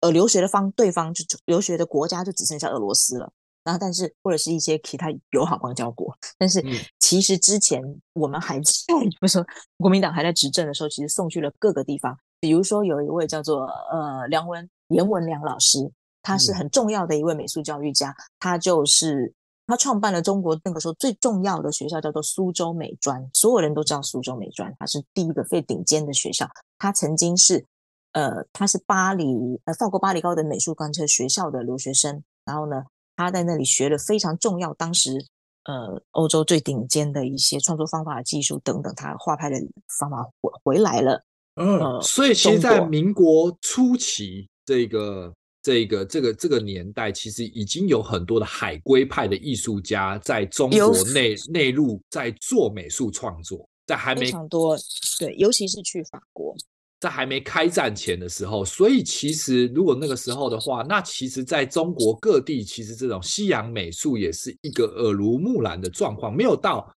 [0.00, 3.32] 呃，留学的方对方就留学的国家就只剩下俄罗斯了，
[3.64, 6.62] 然后但是或者是一些其他友好邦交国，但是
[6.98, 8.70] 其实之前我们还在，
[9.18, 9.46] 不是说
[9.78, 15.90] 国民党还在执政的时候，其实送去了各个地方，比如说有一位叫做呃梁文颜文良老师，
[16.22, 19.34] 他是很重要的一位美术教育家，他就是
[19.66, 26.48] 他创办了中国那个时候最重要的学校，叫做苏州美专，所有人都知道苏州美专，它是第一个最顶尖的学校，
[26.78, 27.66] 他曾经是。
[28.12, 29.24] 呃，他是巴黎
[29.66, 32.82] 呃法国巴黎高等美术观测学校的留学生，然后呢，
[33.14, 35.24] 他在那里学了非常重要，当时
[35.62, 39.56] 呃欧洲最顶尖的一些创作方法、技术等等，他画派的
[40.00, 41.22] 方法回回来了。
[41.54, 54.78] 嗯，呃、所以其实，在民国初期这个这个这个这个年代，其实已经有很多的海归派的艺术家在中国内内陆在做美术创作，在还没非常多
[55.18, 56.54] 对，尤其是去法国。
[57.00, 66.94] 在还没开战前的时候，所以其实如果那个时候的话，那其实在中国各地，其实这种西洋美术也是一个耳濡目染的状况，没有到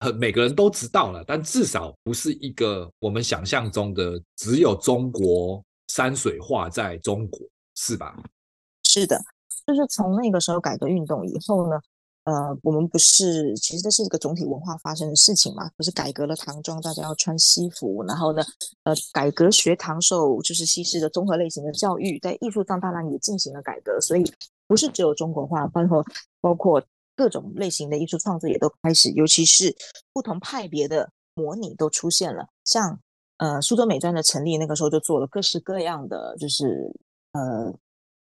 [0.00, 5.62] 很每个人都知道了，但至少不是一个我们想象中的只有中国
[5.94, 7.38] 山水画在中国，
[7.74, 8.16] 是吧？
[8.82, 9.20] 是的，
[9.66, 11.78] 就是从那个时候改革运动以后呢。
[12.24, 18.40] 呃，我们不是，其实这是一个总体文化发生的事情嘛，不是改革了唐装，大家要穿西服，然后呢，
[18.84, 24.22] 呃，改革学堂受，就是西式的综合类型的教育，在艺术上当然也进行了改革，所以
[24.68, 26.06] 不是只有中国画，包括
[26.40, 26.80] 包括
[27.16, 29.74] 各种类型的艺术创作也都开始，尤其是
[30.12, 33.00] 不同派别的模拟都出现了，像
[33.42, 36.94] 呃苏州美专的成立，那个时候就做了各式各样的，就是
[37.32, 37.74] 呃。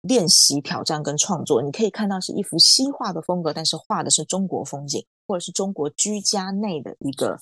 [0.02, 7.38] 练习、挑战跟创作，你可以看到是一幅西画的风格，但是画的是中国风景，或者是中国居家内的一个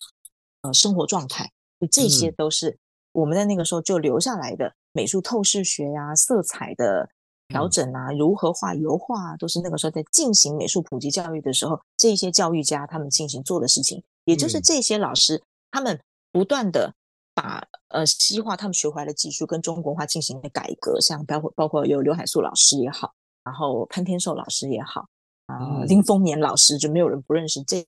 [0.60, 1.50] 呃生活状态。
[1.90, 2.78] 这些都是
[3.12, 7.08] 我们在那个时候就留下来的美术透视学呀、啊、色彩的
[7.48, 15.98] 调整啊、如何画油画啊，都是那个时候在进行美术普及教育的时候，这些教育家他们进行做的事情，也就是这些老师他们
[16.30, 16.92] 不断的。
[17.40, 25.06] 把呃西化他们学回来的技术跟中国化进行的改革，像包括包括有刘海粟老师也好，然后潘天寿老师也好，
[25.46, 27.82] 啊、呃、林风眠老师就没有人不认识这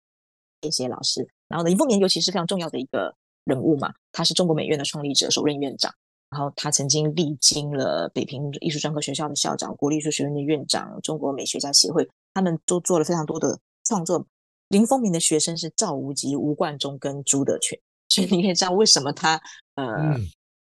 [0.62, 1.28] 这些老师。
[1.48, 5.92] 然后呢，林风眠尤其是非常重要的一个人物嘛，他是中国美院的创立者、首任院长，
[6.30, 14.24] 然后他曾经历经了北平艺术专科学校的校长、国立艺术学院的院长、中国美学家协会，他们都做了非常多的创作。
[14.68, 17.78] 林风眠的学生是赵无极、吴冠中跟朱德群。
[18.12, 19.40] 所以你可以知道为什么他
[19.76, 20.14] 呃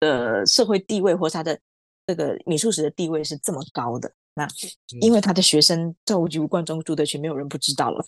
[0.01, 1.59] 的社会地位或者他的
[2.07, 4.13] 这个美术史的地位是这么高的。
[4.35, 4.47] 那
[5.01, 8.05] 因为他的学生赵无极、吴冠中、朱德群没有人不知道了。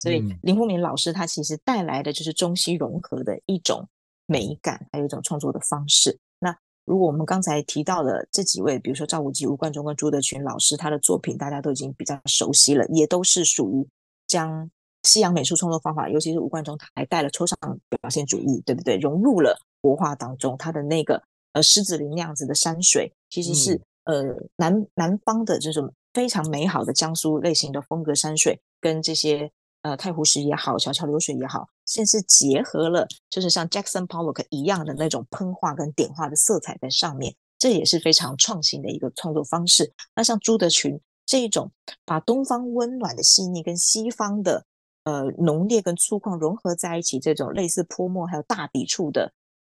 [0.00, 3.88] 所以林风眠老师他其实带来的就是中西融合的一种
[4.26, 6.18] 美感，还有一种创作的方式。
[6.40, 6.52] 那
[6.84, 13.88] 如果我们刚才提到的这几位，比如说赵无极、吴冠中跟朱德群老师，他的作品大家都已经比较熟悉了，也都是属于
[14.26, 14.68] 将。
[15.02, 18.96] 西洋美术创作方法，尤其是吴冠中，他还带了抽象表现主义，对不对？
[18.98, 21.22] 融入了国画当中，他的那个
[21.52, 29.50] 呃狮子林那样子的山水，其实是、嗯、呃南南方的这种非常美好的江苏类型的风格山水，跟这些
[29.82, 39.92] 呃太湖石也好，小桥流水也好，甚至结合了就是像 Jackson Pollock 一样的那种喷画跟点画的色彩在上面，这也是非常创新的一个创作方式。
[40.14, 41.70] 那像朱德群这一种，
[42.04, 44.66] 把东方温暖的细腻跟西方的
[45.04, 49.32] 呃浓烈跟粗犷融合在一起，这种类似泼墨还有大笔触的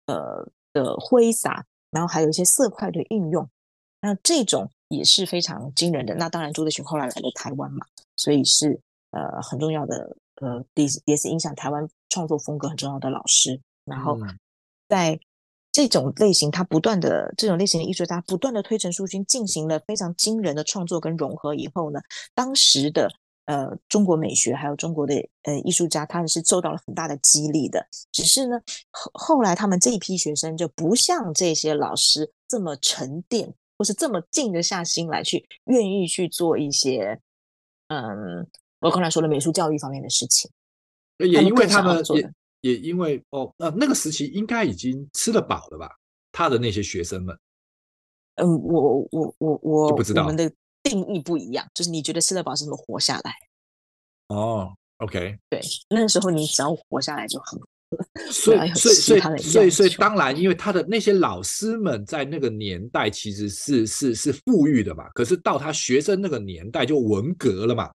[0.07, 3.47] 呃的挥洒，然后还有一些色块的运用，
[4.01, 6.13] 那这种也是非常惊人的。
[6.15, 8.79] 那当然，朱德群后来来了台湾嘛，所以是
[9.11, 13.59] 呃很重要的呃，也也是影响台湾创作风格很重要的老师。
[13.85, 14.17] 然后
[14.87, 15.19] 在
[15.71, 21.99] 这种类型，他不断的这种类型的艺术家不断的推陈出新，进行了非常惊人的创作跟融合以后呢，
[22.33, 23.11] 当时的
[23.45, 27.85] 呃中国美学还有中国的呃艺术家，他们是受到了很大的激励的。
[28.11, 28.59] 只是呢
[28.91, 37.19] 后后来他们这一批学生就不像这些老师这么沉淀，或是这么静得下心来去愿意去做一些
[37.87, 38.45] 嗯
[38.79, 40.49] 我刚才说的美术教育方面的事情，
[41.17, 42.31] 也因为他们也。
[42.61, 45.87] 也因为哦，呃那个时期应该已经吃得饱了吧？
[46.31, 47.37] 他的那些学生们，
[48.37, 50.51] 嗯，我我我我不知道，我们的
[50.85, 53.33] 定义不一样，就是你觉得吃得饱是怎么活下来？
[54.29, 55.59] 哦，OK，对，
[55.89, 57.59] 那时候你只要活下来就很，
[58.31, 67.91] 所以所以所以所以所以当然，因为他的那些老师们在那个年代其实是是是富裕的嘛，可是到他学生那个年代就文革了嘛。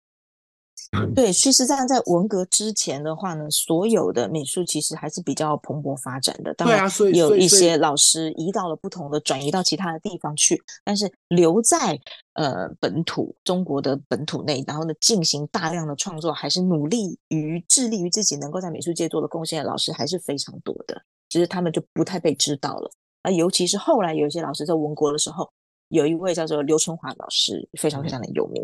[1.16, 6.54] 对，其实在在文革之前的话呢，所有的美术其实还是比较蓬勃发展的。
[6.56, 12.00] 当然，有一些老师移到了不同的，转移到其他的地方去，但是留在
[12.34, 21.02] 呃本土中国的本土内，然后呢进行大量的创作，还是努力于致力于自己能够在美术界做的贡献的老师还是非常多的。
[21.30, 22.90] 只是他们就不太被知道了
[23.22, 25.50] 啊，尤其是后来有一些老师在文革的时候。
[25.90, 28.64] 有一位叫做刘春华老师，非常非常的有名。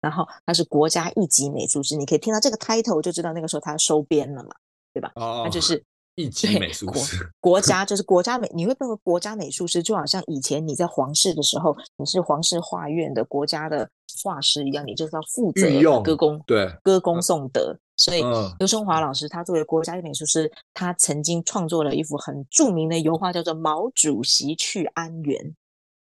[0.00, 4.50] 然后他是国家一级美术师，你可以听到这个 title 就知道那个时候他收编了嘛，
[4.92, 5.12] 对吧？
[5.14, 5.82] 哦，他就是
[6.16, 7.30] 一级美术师。
[7.40, 13.88] 国家就是国家美，你会认为国家美术师就好像以前你在皇室的时候，你是皇室画院的国家的
[14.24, 17.78] 画师一样，你就是要负责歌功，对，歌功颂德。
[17.96, 18.22] 所以
[18.58, 25.40] 刘春华老师他作为国家一美术师，他曾经创作了一幅很著名的油画，叫做《毛主席去安源》。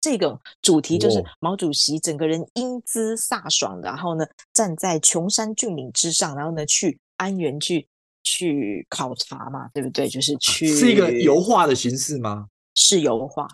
[0.01, 7.87] 这个主题就是毛主席整个人英姿飒爽，然后呢站在穷山峻岭之上，然后呢去安源去
[8.23, 10.09] 去考察嘛，对不对？
[10.09, 12.49] 就是去是一个油画的形式吗？
[12.75, 13.49] 是油画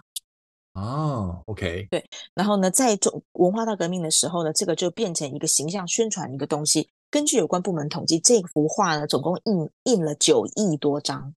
[0.74, 2.04] 哦，OK，对。
[2.34, 6.88] 然后呢，在中文化大革命的时候呢，这个就变成一个形象宣传一个东西。
[7.10, 11.34] 根据有关部门统计，这幅画呢总共印印了九亿多张。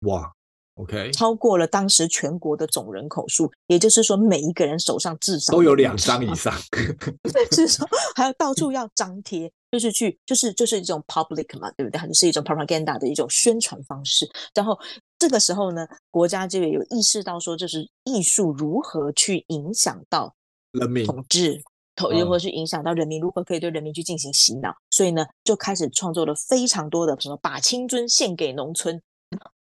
[0.00, 0.32] 哇
[0.80, 6.54] ！OK，超过了当时全国的总人口数，也就是说，每一个人手上至少都有两张以上。
[7.32, 11.98] 对，至少还有到处要张贴，就是去，就是就是一种 public 嘛，对不对？
[11.98, 14.26] 它就是一种 propaganda 的一种宣传方式。
[14.54, 14.78] 然后
[15.18, 20.34] 这个时候呢，国家就有意识到说，就是艺术如何去影响到
[20.72, 21.60] 人民统治，
[21.94, 29.00] 统如何去影响到人民，如何可以对人民去进行洗脑，所以呢，就开始创作了非常多的什么把青春献给农村。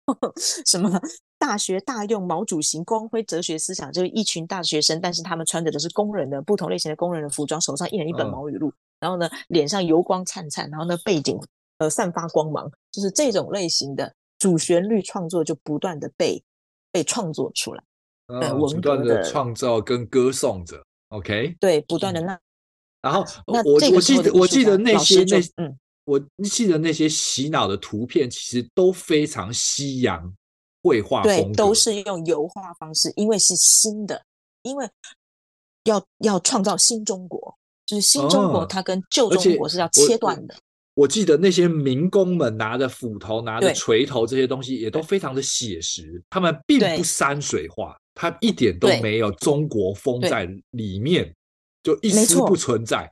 [0.66, 1.00] 什么
[1.38, 11.40] 大学大用毛主席光辉哲学思想，就是一群大学生，但是他们穿着的是工人的不同类型的工人的服装，手上一人一本毛语录，然后呢，脸上油光灿灿，然后呢，背景
[11.78, 16.44] 呃散发光芒，就是这种类型的主旋律创作就不断的被
[16.92, 17.84] 被创作出来，
[18.28, 22.38] 呃，不断的创造跟歌颂着，OK，对，不断的那，
[23.02, 25.78] 然后那我我记得我记得那些那嗯。
[26.06, 30.34] 我记得那些洗脑的图片，其实都非常西洋
[30.82, 34.22] 绘画风都是用油画方式，因为是新的，
[34.64, 34.90] 因为
[35.86, 40.56] 要要创造新中国，就是新中国，它跟旧中国是要切断的。
[40.96, 51.34] 我，我记得那些民工们拿着斧头、拿着锤头这些东西，也都非常的写实，他们并不山水画，它一点都没有中国风在里面，
[51.82, 53.10] 就一丝不存在。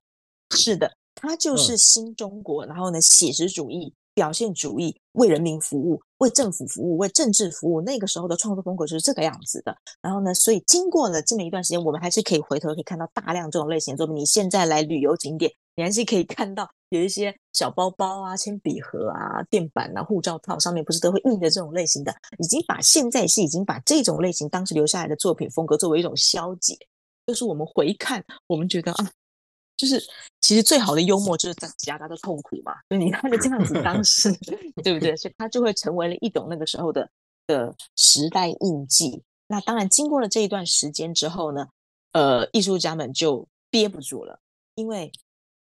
[0.56, 0.92] 是的。
[1.22, 7.80] 它就是新中国，嗯、然后呢，写实主义、表现主义，为人民服务、为政府服务、为政治服务。
[7.82, 9.76] 那个时候的创作风格就是这个样子的。
[10.02, 14.16] 然后呢，所以经过了这么一段时间，我们还是可以回头可以看到大量这种类型的作品。
[14.16, 26.76] 你现在来旅游景点，你还是可以看到有一些小包包啊、铅笔盒啊、垫板啊、护照套上面不是都会印着这种类型的，已经把现在是已经把这种类型当时留下来的作品风格作为一种消解，
[27.28, 29.12] 就是我们回看，我们觉得啊。
[29.82, 30.00] 就是，
[30.42, 32.74] 其实最好的幽默就是在夹杂着痛苦嘛。
[32.88, 34.32] 就你看着这样子， 当时
[34.84, 35.18] 对不对？
[35.18, 37.10] 所以它就会成为了一种那个时候的
[37.48, 39.24] 的时代印记。
[39.48, 41.68] 那当然，经过了这一段时间之后呢，
[42.12, 44.40] 呃，艺术家们就憋不住了，
[44.76, 45.12] 因为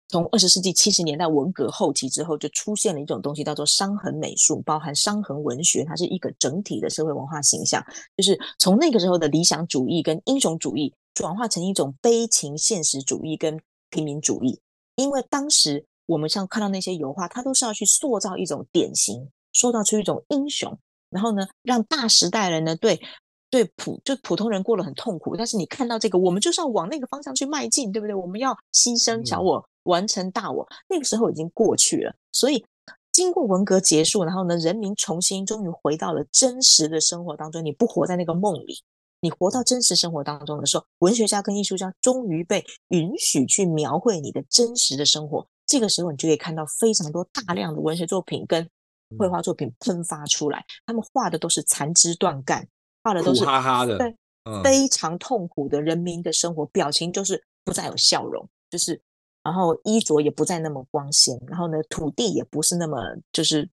[0.09, 7.84] 从二十世纪七十年代文革后期之后，就出现了一种东西，叫做伤痕美术，包含伤痕文学，它是一个整体的社会文化形象。
[8.16, 13.61] 就是从那个时候的理想主义跟英雄主义，转化成一种悲情现实主义跟
[13.91, 14.61] 平民主义。
[14.97, 20.78] 因为当时我们像看到那些油画，它都是要去塑造一种典型，塑造出一种英雄，
[21.11, 23.01] 然后呢，让大时代人呢对。
[23.49, 28.12] 对普就普通人过得很痛苦，但是你看到这个，我们就是要往那个方向去迈进，对不对？
[28.12, 30.66] 我们要牺牲小我，完成大我。
[30.89, 32.66] 那个时候已经过去了，所以
[33.12, 37.64] 经过文革结束，然后呢，人民重新终于回到了真实的生活当中。
[37.64, 38.82] 你不活在那个梦里，
[39.27, 45.45] 你活到真实生活当中的时候，文学家跟艺术家终于被允许去描绘你的真实的生活。
[45.66, 48.68] 这个时候，你就可以看到非常多大量的文学作品跟
[49.18, 52.64] 绘画作品喷发出来，他们画的都是残枝断干。
[53.03, 54.14] 画的都是哈哈的，对，
[54.62, 59.01] 非常痛苦的人民的生活，表情就是不再有笑容，就是，
[59.43, 63.01] 然后衣着也不再那么光鲜，然后呢，土地也不是那么
[63.33, 63.68] 就是，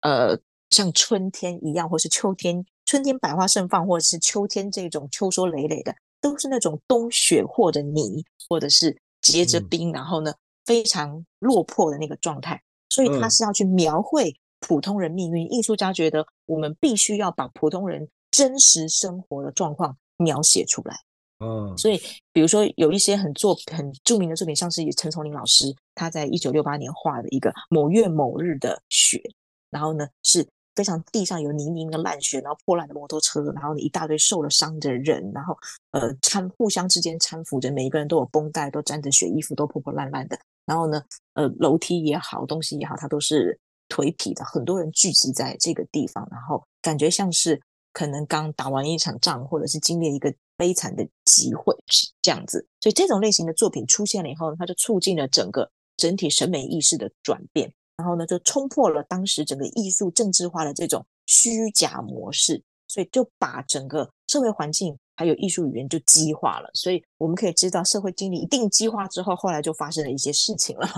[0.00, 0.36] 呃，
[0.70, 10.32] 像春天一样，或是秋天，春天百花盛放，或者是秋天这种秋收累累的，都是那种冬雪或者泥，或者是结着冰，然后呢，
[10.64, 15.52] 非常落魄的那个状态，所以他是要去描绘普通人命运。
[15.52, 18.08] 艺术家觉得我们必须要把普通人。
[18.28, 20.94] 真实生活的状况描写出来，
[21.38, 21.98] 嗯，所以
[22.34, 29.22] 比如说有一些很作很著名的作品，像是陈松林老师他在一九六八年画的一个某月某日的雪，
[29.70, 35.56] 然后呢是非常地上有泥泞的烂雪，然后破烂的摩托车，然后一大堆受了伤的人，然后
[35.90, 41.02] 呃搀互相之间搀扶着，每一个人都有绷带，都沾着血，衣服都破破烂烂的，然后呢
[41.34, 43.58] 呃楼梯也好，东西也好，它都是
[43.88, 47.60] 颓圮的，很多人聚集在这个地方，然后感觉像是。
[47.92, 52.66] 可能刚打完一场仗，或者是经历一个悲惨的集会，是这样子。
[52.78, 66.70] 所以这种类型的作品出现了以后，它就促进了整个整体审美意识的转变，然后呢，就冲破了当时整个艺术政治化的这种虚假模式，所以就把整个社会环境还有艺术语言就激化了。
[66.74, 70.88] 所以我们可以知道，社会经历一定激化之后，后来就发生了一些事情了，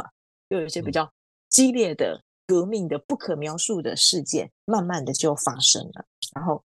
[0.48, 1.10] 又有一些比较
[1.48, 6.62] 激烈的革命的不可描述的事件，慢慢的就发生了，然后。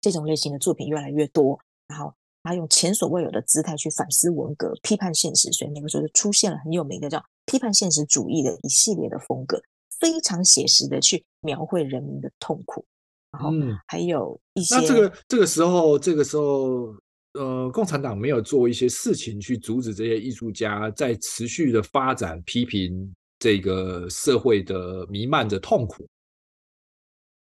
[0.00, 2.12] 这种类型的作品越来越多，然后
[2.44, 9.60] 他用前所未有的姿态去反思文革、批判现实，所以那个时候就出现了很有名的叫批判现实主义的一系列的风格，
[9.98, 12.84] 非常写实的去描绘人民的痛苦。
[13.32, 13.50] 然后
[13.88, 16.94] 还有一些，嗯、那这个这个时候，这个时候，
[17.32, 26.06] 呃，共产党没有做一些事情去阻止这些艺术家在持续的发展、批评这个社会的弥漫着痛苦。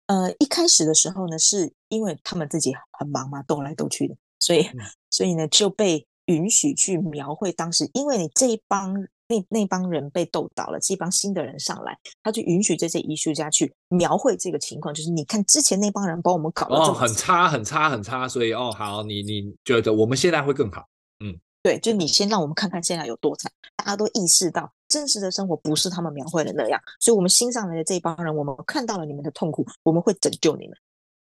[0.06, 4.68] 呃，一开始的时候呢，是因为他们自己很忙嘛，斗来斗去的，所以，
[5.10, 8.92] 所以呢就被允许去描绘当时，因为你这一帮
[9.28, 20.86] 那那帮人被斗倒了，这一帮新的人上来，他就允许这些艺术家去描绘这个情况，就是你看之前那帮人把我们搞得、哦、很差很差很差，所以哦好，你你觉得我们现在会更好，
[21.24, 21.38] 嗯。
[21.64, 30.76] 对，就你先让我们看看现在有多惨，大家都意识到真实的生活不是他们描绘的那样，所以我们新上来的这帮人，我们看到了你们的痛苦，我们会拯救你们。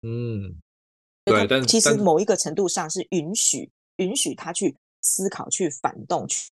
[0.01, 0.61] 嗯，
[1.25, 6.49] 对，但其实某一个程度上是允许允许他去思考、去反动、去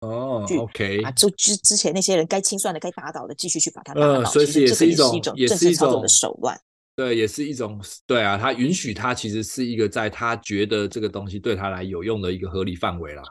[0.00, 6.60] 哦，OK 啊，就之之前那些人该清算的、该打倒的，继续去把他打倒，呃、所以这也是一种也是一种政治操作的手段。
[6.96, 13.22] 对，也是一种对啊，他允许他其实是一个在他觉得这个东西对他来有用的一个合理范围啦。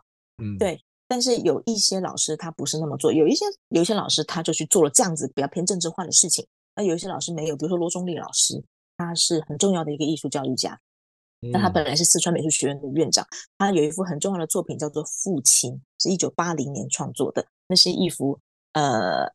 [0.41, 0.79] 嗯，对。
[1.07, 6.45] 但是有一些老师他不是那么做，有一些有一些老师他就去做了这样子比较偏政治化的事情。
[6.75, 8.63] 那有一些老师没有，比如说罗中立老师，
[8.99, 10.79] 他是很重要的一个艺术教育家。
[11.39, 13.25] 那他本来是四川美术学院的院长，
[13.57, 18.39] 他有一幅很重要的作品叫做《父亲》，是一九八零年创作的，那是一幅
[18.73, 19.33] 呃。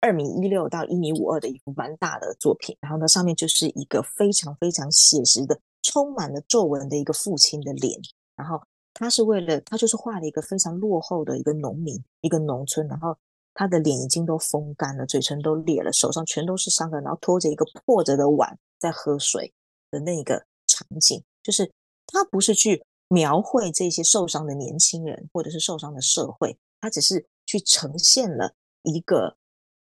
[0.00, 8.00] 二米一六到一米五二的一幅蛮大的作品，然后呢，上面就是一个非常非常写实的、充满了皱纹的一个父亲的脸。
[8.36, 8.62] 然后
[8.94, 13.18] 他是为了他就是画了一个非常落后的一个农民，一个农村，然后
[13.58, 19.52] 他的脸已经都风干了，嘴唇都裂了，手上全都是伤痕，然后拖着一个破着的碗在喝水
[19.90, 21.68] 的那个场景，就是
[22.06, 28.54] 他不是去描绘这些受伤的年轻人或者是受伤的社会，他只是去呈现了
[28.84, 29.36] 一个。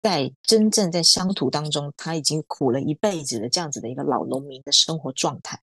[0.03, 5.63] 在真正在乡土当中，他已经苦了一辈子的这样子的一个老农民的生活状态，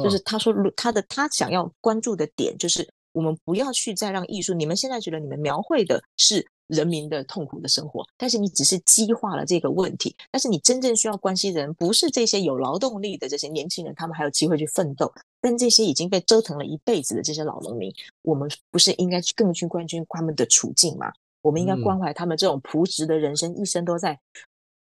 [0.00, 17.92] 就是他说他的他想要关注的点，就是我们不要去再让艺术，你们现在觉得你们描绘的是人民的痛苦的生活，但是你只是激化了这个问题，但是你真正需要关心的人不是这些有劳动力的这些年轻人，他们还有机会去奋斗，但这些已经被折腾了一辈子的这些老农民，
[18.22, 21.12] 我们不是应该更去关心他们的处境吗？
[21.42, 24.18] 我们应该关怀他们这种朴实的人生，嗯、一生都在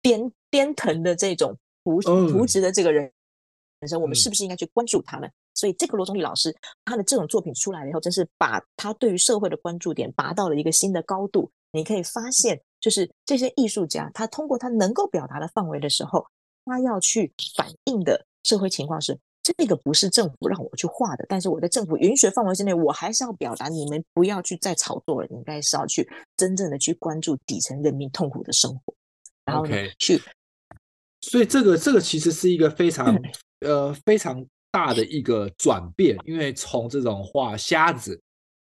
[0.00, 3.10] 颠颠腾的这种朴朴实的这个人
[3.80, 5.28] 人生，嗯、我们是不是应该去关注他们？
[5.28, 11.50] 嗯、所以，这个罗中立老师他的这种作品出来了以后，真是把他对于社会的关注点拔到了一个新的高度。
[11.72, 16.26] 你可以发现，就是这些艺术家，他通过他能够表达的范围的时候，
[16.64, 19.18] 他要去反映的社会情况是。
[19.58, 23.68] 这个不是政府让我去画的，但是我在政府允许的范围之内，我还是要表达。
[23.68, 28.94] 你们不要去再炒作了，你应该是要去真正的去关注底层人民痛苦的生活，
[29.44, 29.92] 然后呢 Okay.
[29.98, 30.22] 去。
[31.22, 33.22] 所以这个这个其实是一个非常、嗯、
[33.62, 38.20] 呃非常大的一个转变，因为从这种画瞎子，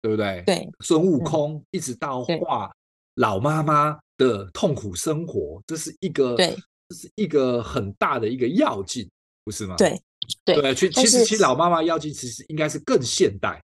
[0.02, 0.42] 对不对？
[0.44, 2.70] 对，孙悟空、嗯、一直到画
[3.18, 6.56] 老妈妈的痛苦生活，对这是一个对，
[6.88, 9.08] 这是一个很大的一个要进，
[9.44, 9.76] 不是吗？
[9.76, 10.00] 对。
[10.44, 13.62] 对，其其实其实老妈妈妖精其实应该是更现代，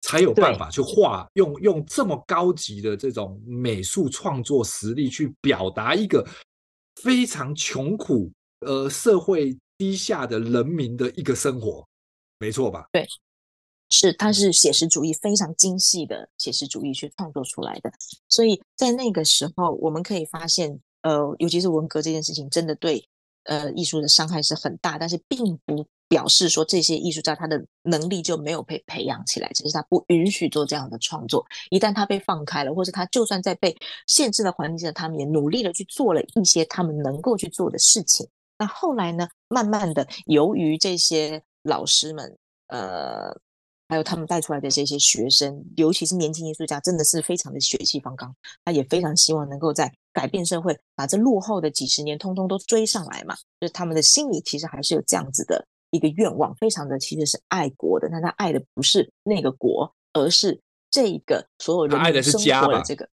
[0.00, 6.26] 才有办法去画，用用这么高级的这种美术创作实力去表达一个
[7.02, 11.86] 非常穷苦呃社会低下的人民的一个生活，
[12.38, 12.86] 没错吧？
[12.92, 13.06] 对，
[13.90, 17.92] 是它是写实主义非常精细的写实主义去创作出来的，
[18.28, 23.06] 所以在那个时候我们可以发现，呃，尤其是文革这件事情，真的对。
[23.44, 31.44] 呃，艺术的伤害是很大，但是并不表示说这些艺术家他的能力就没有被培养起来，只是他不允许做这样的创作。
[31.70, 33.74] 一旦他被放开了，或者他就算在被
[34.06, 38.28] 限制的环境下，他们也努力的去做了一些他们能够去做的事情。
[38.58, 42.36] 那后来呢，慢慢的，由于这些老师们，
[42.68, 43.34] 呃。
[43.90, 48.32] 还有他们带出来的这些学生，尤其是年轻艺术家，真的是非常的血气方刚。
[48.64, 53.34] 他也非常希望能够在改变社会，把这落后的几十年通通都追上来嘛。
[53.60, 58.08] 就是他们的心里其实还是有这样子的一个愿望，非常的其实是爱国的。
[58.08, 63.08] 但他爱的不是那个国，而是这个所有人民生活的这个，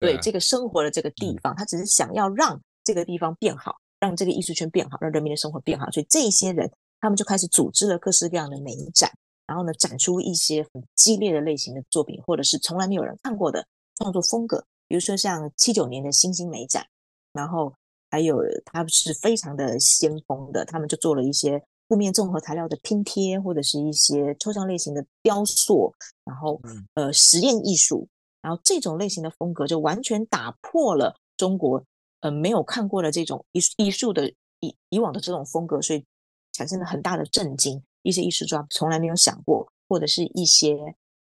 [0.00, 5.90] 对这个生活的这个地方，他只是想要让这个地方变好，让这个艺术圈变好，让人民的生活变好。
[5.90, 6.72] 所以这些人，
[7.02, 9.10] 他们就开始组织了各式各样的美展。
[9.46, 13.66] 然后呢，展出一些很激烈的类型的作品，或者是从来没有人看过的
[13.96, 16.86] 创作风格，比如说像七九年的新兴美展，
[17.32, 17.74] 然后
[18.10, 25.92] 还有它是非常的先锋的，他们就做了一些布面综合材料的拼贴，或者是一些抽象类型的雕塑，
[26.24, 26.60] 然后
[26.94, 28.08] 呃实验艺术，
[28.40, 31.84] 然后这种类型的风格就完全打破了中国
[32.20, 36.04] 呃没有看过的这种艺术艺术的以以往的这种风格，所以
[36.52, 37.82] 产生了很大的震惊。
[38.02, 40.76] 一些艺术家从来没有想过，或者是一些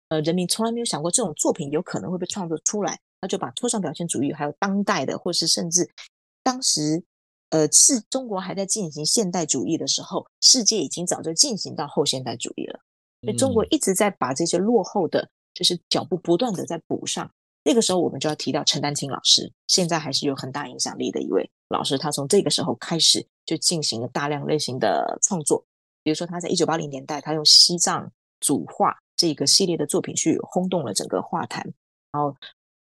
[0.09, 5.91] 呃人民从来没有想过这种作品有可能会被创作出来，他就把抽象表现主义，还有当代的，或是甚至
[6.43, 7.03] 当时
[7.51, 12.81] 呃是中国还在进行现代主义的时候，世界已经早就进行到后现代主义了。
[13.23, 17.31] 所以中国一直在把这些落后的，就是脚步不断的在补上。
[17.67, 25.65] 那个时候我们就要提到陈丹青老师，现在还是有很大影响力的一位老师，他从这个时候开始就进行了大量类型的创作。
[26.05, 31.65] 比如说，他在一九八零年代，他用西藏组画这个系列的作品去轰动了整个画坛，
[32.13, 32.37] 然后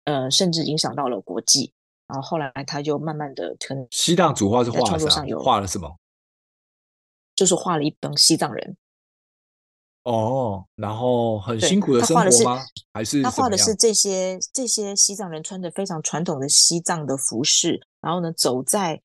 [0.04, 1.72] 呃，甚至影响到了国际。
[2.06, 5.94] 然后后来他就慢慢的，可能西藏组画是画创作上有画了什么？
[7.34, 8.76] 就是画了一帮西藏人。
[10.04, 12.56] 哦，然后很辛苦的生活吗？
[12.56, 12.64] 他
[12.94, 19.02] 还是他画的是这些这些西藏人穿着非常传统的西藏的服饰，然后呢，走在。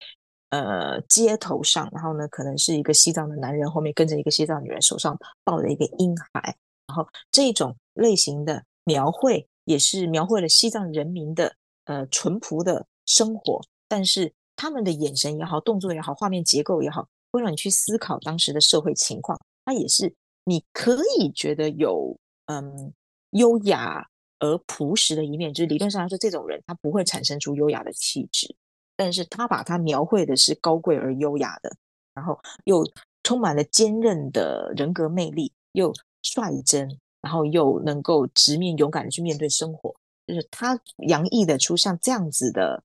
[0.53, 19.39] 呃，街头上，然后呢，可能是一个西藏的男人，后面跟着一个西藏女人，手上抱着一个婴孩，然后这种类型的描绘也是描绘了西藏人民的呃淳朴的生活，但是他们的眼神也好，动作也好，画面结构也好，会让你去思考当时的社会情况。
[19.65, 20.13] 它也是
[20.45, 22.93] 你可以觉得有嗯
[23.31, 28.55] 优雅而朴实的一面，就是理论上来说，这种人他不会产生出优雅的气质。
[28.95, 31.75] 但是他把它描绘的是高贵而优雅的，
[32.13, 32.83] 然后又
[33.23, 35.91] 充满了坚韧的人格魅力，又
[36.21, 36.87] 率真，
[37.21, 39.95] 然后又能够直面勇敢的去面对生活，
[40.27, 42.83] 就是他洋溢的出像这样子的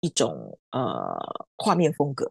[0.00, 1.16] 一种呃
[1.56, 2.30] 画面风格，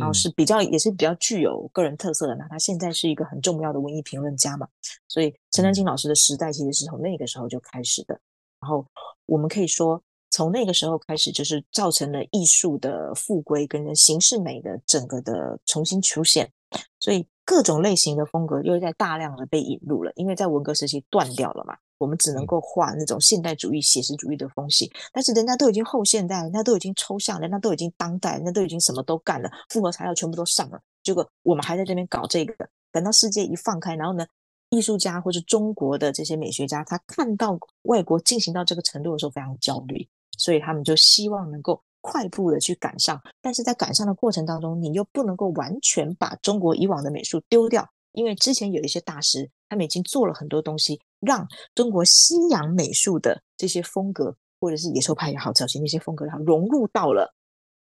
[0.00, 2.34] 然后是比较也是比较具有个人特色的。
[2.34, 4.66] 那他现在是一个很重要的文艺评论家嘛，
[5.06, 8.18] 所以陈丹青老师的时代其实是从那个时候就开始的。
[8.60, 8.84] 然后
[9.26, 10.02] 我们可以说。
[10.30, 16.50] 从那个时候开始，就是造成了艺术的复归跟形式美的整个的重新出现，
[16.98, 20.12] 所以各种类型的风格又在大量的被引入了。
[20.14, 24.90] 因为在文革时期断掉了嘛，我们只能够画那种现代主义、写实主义的风气。
[25.12, 32.68] 但是人家都已经后现代，人家都已经抽象，人家都已经当代，人家都已经什么都干了，复合材料全部都上了，结果我们还在这边搞这个。
[32.92, 34.26] 等到世界一放开，然后呢，
[34.68, 40.08] 艺术家或者中国的这些美学家，他看到外国进行到这个程度的时候，非常焦虑。
[40.40, 43.20] 所以他们就希望能够快步的去赶上。
[43.40, 57.34] 但是在赶上的过程当中，你又不能够完全把中国以往的美术丢掉，因为之前有一些大师，他们已经做了很多东西，让中国西洋美术的这些风格，或者是野兽派也好，早期那些风格也好，融入到了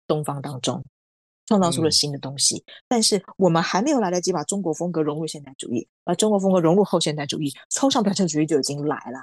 [0.06, 0.84] 东方当中。
[1.46, 9.18] 创造出了新的东西，嗯，但是我们还没有来得及把中国风格融入现代主义，把中国风格融入后现代主义，抽象表现主义就已经来了，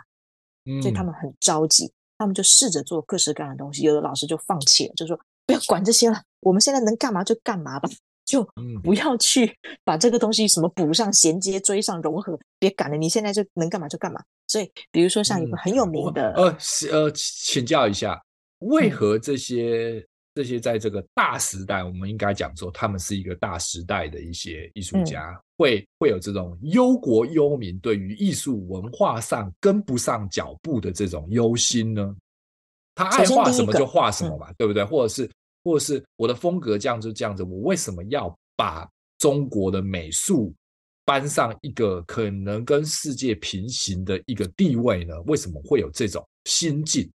[0.66, 3.84] 嗯，所以他们很着急，他们就试着做各式各样的东西。
[3.84, 7.90] 有的老师就放弃了，就说不要管这些了，我们现在能干嘛就干嘛吧，
[8.26, 8.48] 就
[8.84, 14.22] 不要去 把这个东西什么补上、衔接、追上、融合，别赶了，你现在就能干嘛就干嘛。
[14.48, 16.58] 所以，比如说像一个很有名的，嗯、呃，
[16.92, 18.22] 呃，请教一下，
[18.60, 20.06] 为何这些？
[20.36, 32.14] 嗯这些在这个大时代，我们应该讲说，他们是一个大时代的一些艺术家，嗯、会会有这种忧国忧民，对于艺术文化上跟不上脚步的这种忧心呢？
[32.96, 34.84] 他爱画什么就画什么嘛，对不对？
[34.84, 35.30] 或者是，
[35.64, 38.86] 或者是我的风格这样就这样子，我为什么要把
[39.18, 40.54] 中国的美术
[41.06, 45.14] 搬上一个可能跟世界平行的一个地位呢？
[45.28, 47.10] 为什么会有这种心境？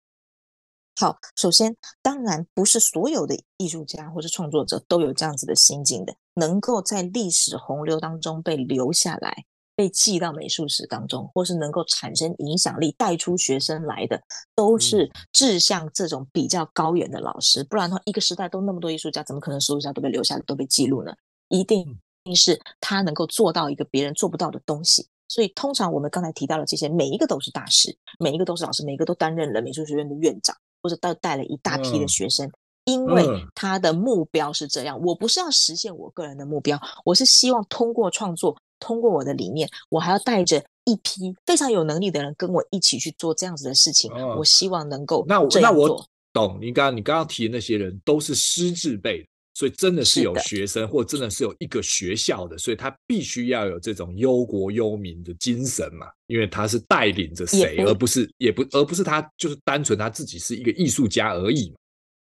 [1.00, 9.46] 好，首先，当然不是所有的艺术家或是创作者都有这样子的心境的，能够在历史洪流当中被留下来，
[9.78, 14.22] 被记到美术史当中，或是能够产生影响力、带出学生来的，
[14.54, 17.64] 都是志向这种比较高远的老师。
[17.64, 21.14] 不然的话，一个时代都那么多艺术家，怎么可能所有家都被留下来、都被记录呢？
[21.48, 21.98] 一定
[22.36, 25.08] 是他能够做到一个别人做不到的东西。
[25.30, 30.54] 所以，通常我们刚才提到的这些，每一个都是大师，每一个都是老师，每一个都担任了美术学院的院长。
[30.82, 32.50] 或者带带了一大批的学生，
[32.86, 35.00] 因为他的目标是这样。
[35.02, 44.12] 我不是要实现我个人的目标，我是希望通过创作，通过我的理念，我还要带着一批非常有能力的人跟我一起去做这样子的事情。
[44.38, 49.30] 我希望能够那我那我懂你刚刚你刚刚提的那些人都是师字辈的。
[49.60, 61.76] 所以真的是有学生，或真的是有一个学校的，所以他必须要有这种忧国忧民的精神嘛，因为他是带领着谁，而不是也不而不是他就是单纯他自己是一个艺术家而已嘛。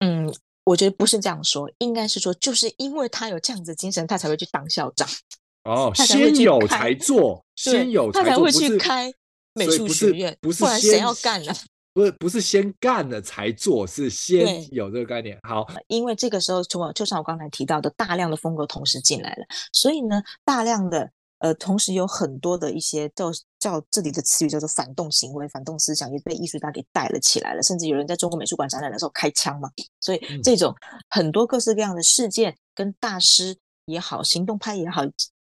[0.00, 5.08] 嗯，我觉得不是这样说，应该是说就是因为他有这样子的精神，他才会去当校长。
[5.62, 9.08] 哦，先有才做，先有他才会去开
[9.54, 11.54] 美术学院，不是，不然谁要干呢？
[12.00, 15.38] 不是不是先干了才做，是先有这个概念。
[15.42, 27.62] 好，因为这个时候，就就像我刚才提到的，大量的风格同时进来了，所以呢，大量的呃，同时有很多的一些叫叫这里的词语叫做反动行为、反动思想，也被艺术家给带了起来了。
[27.62, 29.68] 甚至有人在中国美术馆展览的时候开枪嘛。
[30.00, 30.74] 所以这种
[31.10, 35.02] 很多各式各样的事件，跟大师也好，行动派也好，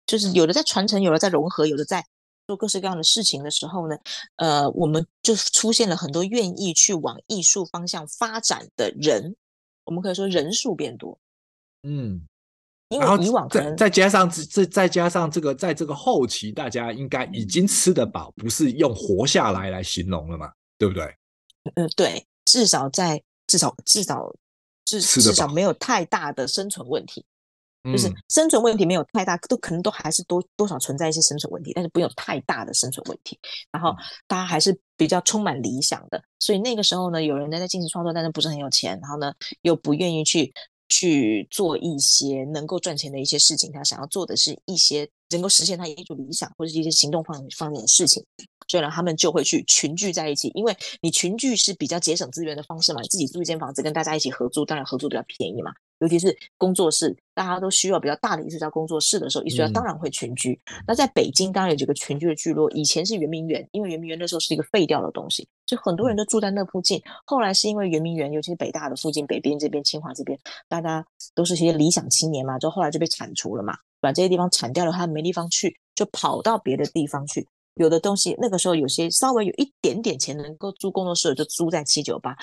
[0.06, 2.06] 就是有的在传承，有的在融合，有的在。
[2.48, 3.98] 做各式各样的事情的时候呢，
[4.38, 9.36] 呃，我们就出现了很多愿意去往艺术方向发展的人，
[9.84, 11.20] 我们可以说人数变多，
[11.84, 12.22] 嗯，
[12.88, 21.04] 因为以往可能再加上这再加上这个，在这个后期，大家应该已经吃得饱，不是用活下来来形容了嘛，对不对？
[21.76, 24.34] 嗯、呃，对，至少在至少至少
[24.86, 27.26] 至至少没有太大的生存问题。
[27.84, 33.40] 就是生存问题没有太大，都可能都还是多多少存在一些生存问题，但是不用太大的生存问题。
[33.72, 33.96] 然后
[34.28, 40.54] 大家还是比较充满理想的，所以那个时候呢，有人呢在进行创作，但是不是很有钱，然后呢又不愿意去
[40.90, 48.24] 去做一些能够赚钱的一些事情，他想要做的是一些能够实现他艺术理想或者是一些行动方方面的事情，
[48.68, 55.72] 所以呢，他们就会去群聚在一起，因为你群聚是比较节省资源的方式嘛，你自己租一间房子跟大家一起合租，当然合租比较便宜嘛。
[56.00, 60.52] 尤其是工作室，大家都需要比较大的艺术家工作室的时候，艺术家当然会群居。
[60.66, 67.02] 嗯、那在北京当然有几个群居的聚落，以前是圆明园，因为圆明园那时候是一个废掉的东西，所以很多人都住在那附近。
[67.26, 70.38] 后来是因为圆明园，尤其是北大的附近，北边这边、清华这边，
[70.70, 71.04] 大家
[71.34, 73.76] 都是些理想青年嘛，就后来就被铲除了嘛，
[74.08, 77.46] 把这些地方铲掉了，他没地方去，就跑到别的地方去。
[77.76, 82.34] 有的东西那个时候有些稍微有一点点钱能够租工作室，就租在七九八；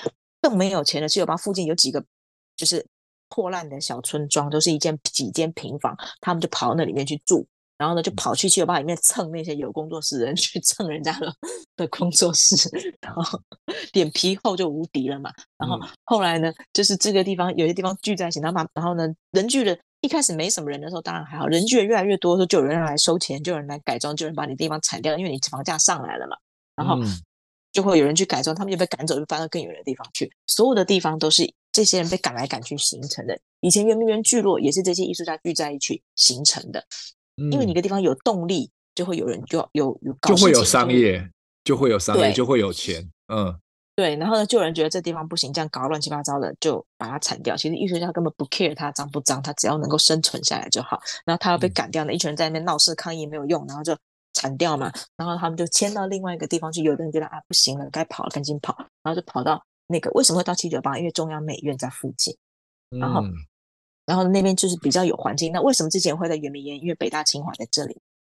[0.41, 2.05] 更没有钱的七九八附近有几个
[2.55, 2.85] 就是。
[3.27, 7.45] 破烂的小村庄都是一间几间平房，他们就跑到那里面去住，
[7.75, 11.33] 然后呢就跑去七九八里面蹭那些有工作室的人 去蹭人家的
[11.75, 12.55] 的工作室，
[13.01, 13.23] 然后
[13.93, 15.31] 脸皮厚就无敌了嘛。
[15.57, 26.37] 然后后来呢，就是这个地方有些地方聚在一起，然后嘛，然后呢人聚的一开始没什么人的时候当然还好，人聚的越来越多的时候，就有人来收钱，就有人来改装，就有人把你地方铲掉，因为你房价上来了嘛。
[26.75, 26.99] 然后
[27.71, 30.31] 就会有人去改装，他们就被赶走，就搬到更远的地方去。
[30.47, 31.51] 所有的地方都是。
[31.71, 36.79] 这些人被赶来赶去形成的，以前圆明园聚落也是这些艺术家聚在一起形成的。
[37.35, 41.29] 嗯、因为你一个地方有动力，就会有人就有有，有就会有商业，
[41.65, 43.05] 就会有商业，就会有钱。
[43.27, 43.53] 嗯，
[43.95, 47.55] 对，然后呢，就有人觉得这地方不行，这样搞乱七八糟的，就把它铲掉。
[47.55, 50.99] 其实艺术家根本不 care 它脏不脏，他只要能够生存下来就好。
[51.23, 53.97] 然后他要被赶掉呢，嗯、一群人在那边闹事抗议没有用，然后就
[54.33, 54.91] 铲掉嘛。
[55.15, 56.83] 然后他们就迁到另外一个地方去。
[56.83, 60.97] 有的人觉得啊不行了，该跑了，赶紧跑，然后就跑到那个为什么会到七九八？
[60.97, 62.35] 因为中央美院在附近，
[62.89, 63.31] 然后、嗯、
[64.05, 65.53] 然后那边就是比较有环境。
[65.53, 66.77] 那为什么之前会在圆明园？
[66.77, 67.93] 因为北大清华在这里，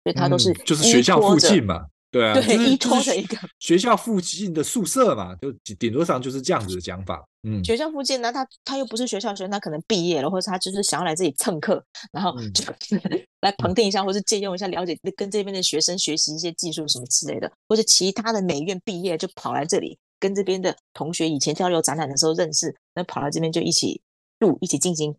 [0.03, 1.87] 所以它都是、嗯、就是学校附近嘛。
[2.15, 7.21] 对啊，对，依托的一个学校附近的宿舍嘛，就顶多上就是这样子的讲法。
[7.43, 13.01] 嗯，学校附近呢，他他又不是学校学生，他可能毕业了，或者他就是想要来这里蹭课，然后就、嗯、
[13.41, 23.99] 来旁听一下，或是借用一下，了解跟这边的学生学习一些技术什么之类的，或者其他的美院毕业就跑来这里，跟这边的同学以前交流展览的时候认识，那跑来这边就一起
[24.39, 25.13] 录，一起进行。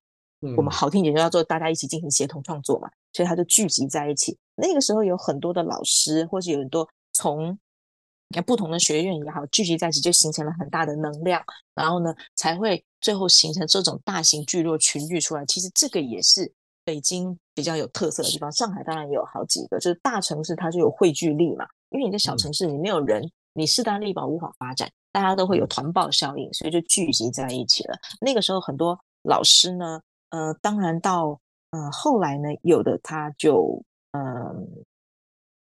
[0.57, 4.37] 我们好听点就叫做大家一起进行协同创作嘛，所以他就聚集在一起。
[4.57, 7.59] 那个时候有很多的老师，或是有很多从
[8.45, 11.43] 不同的学院也好，聚集在一起就形成了很大的能量，
[11.75, 15.47] 然后呢才会最后形成这种大型聚落群聚出来。
[15.47, 16.53] 其实这个也是
[16.85, 21.67] 北京比较有特色的地方，上海当然也有好几个，就是大城市它就有汇聚力嘛。
[21.89, 27.97] 因为你在小城市你没有人，你势单力薄无法发展，大家都会有团报效应，所以就聚集在一起了。
[28.21, 30.01] 那个时候很多老师呢。
[30.31, 31.39] 呃，当然到
[31.77, 34.55] 呃后来呢，有的他就嗯、呃，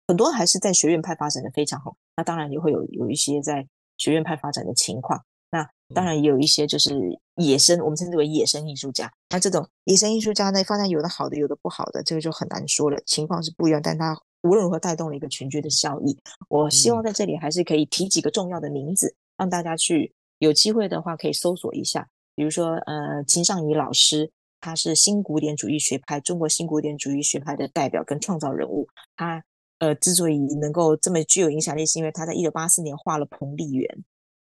[0.07, 1.97] 很多还是在学院派发展的非常好。
[2.15, 5.21] 那当然也会有有一些在学院派发展的情况。
[5.51, 9.11] 那当然也有一些就是野生，我们称之为野生艺术家。
[9.29, 13.01] 那这种野生艺术家呢，发展有的好的，有的不好的，这个就很难说了。
[13.05, 16.17] 情况是不一样，但他无论如何带动了一个群居的效益。
[16.47, 22.07] 我希望在这里还是可以提几个重要的名字，让大家去有机会的话可以搜索一下。
[22.35, 24.31] 比如说呃，秦尚仪老师。
[24.59, 28.87] 他是新古典主义学派，中国新古典主义学派的代表跟创造人物。
[29.15, 29.43] 他
[29.79, 34.03] 呃之所以能够这么具有影响力，是因为他在一九八四年画了彭丽媛。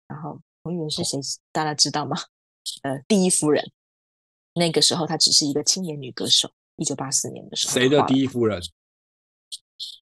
[0.09, 1.19] 然后彭丽媛是谁？
[1.19, 1.23] 哦、
[1.53, 2.17] 大家知道吗？
[2.83, 3.71] 呃，第一夫人。
[4.55, 6.51] 那个时候她只是一个青年女歌手。
[6.77, 8.61] 一九八四年的时候，谁的第一夫人？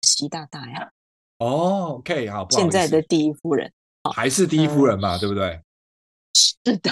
[0.02, 0.92] 习大大呀。
[1.38, 3.72] 哦，OK，好，现在的第一夫人
[4.12, 5.16] 还是第一夫人嘛？
[5.16, 5.62] 嗯、对不对？
[6.34, 6.90] 是的，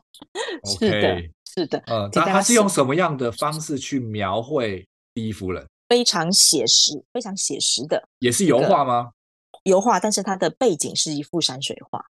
[0.78, 1.30] 是的。
[1.56, 5.66] 是的，嗯，那他是用什么样的方式去描绘第一夫人？
[5.88, 9.10] 非常写实，非常写实的，也是油画吗？
[9.62, 12.04] 油画，但是它的背景是一幅山水画。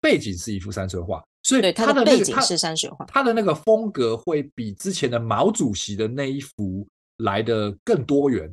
[0.00, 3.04] 背景是一幅山水画，所以它的背景是山水画。
[3.06, 6.84] 它的那个风格会比之前的毛主席的那一幅
[7.18, 8.52] 来的更多元。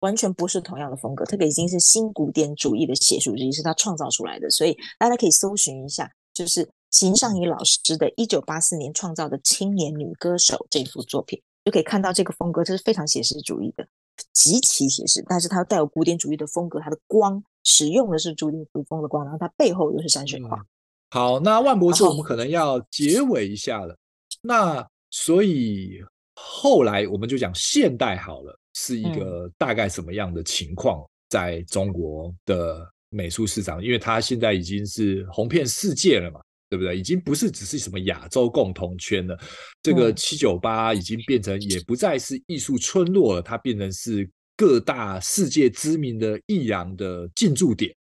[0.00, 6.68] 完全不是同样的风格，这个已经是新古典主义的写实主义，是他创造出来的，所以大家可以搜寻一下，就是。
[6.90, 13.86] 秦尚仪老师的一九八四年创造的《青年女歌手》这幅作品，就可以看到这个风格，这是非常写实主义的，
[14.32, 15.22] 极其写实。
[15.28, 20.56] 但是它带有古典主义的风格，它的光使用的是古典主义风的光，然后它背后又是山水画。
[20.56, 20.66] 嗯、
[21.10, 23.94] 好，那万博士，我们可能要结尾一下了。
[24.40, 26.02] 那所以
[26.36, 33.84] 后来我们就讲现代好了，是一个大概什么样的情况在中国的美术市场？
[33.84, 36.40] 因为它现在已经是红遍世界了嘛。
[36.70, 36.98] 对不对？
[36.98, 39.38] 已经不是只是什么亚洲共同圈了，
[39.82, 47.94] 这个七九八已经变成也不再是艺术村落了，它变成是各大世界知名的艺廊的进驻点。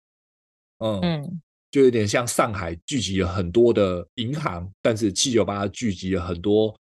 [0.80, 6.76] 嗯嗯，就有点像上海聚集了很多的银行，但是七九八聚集了很多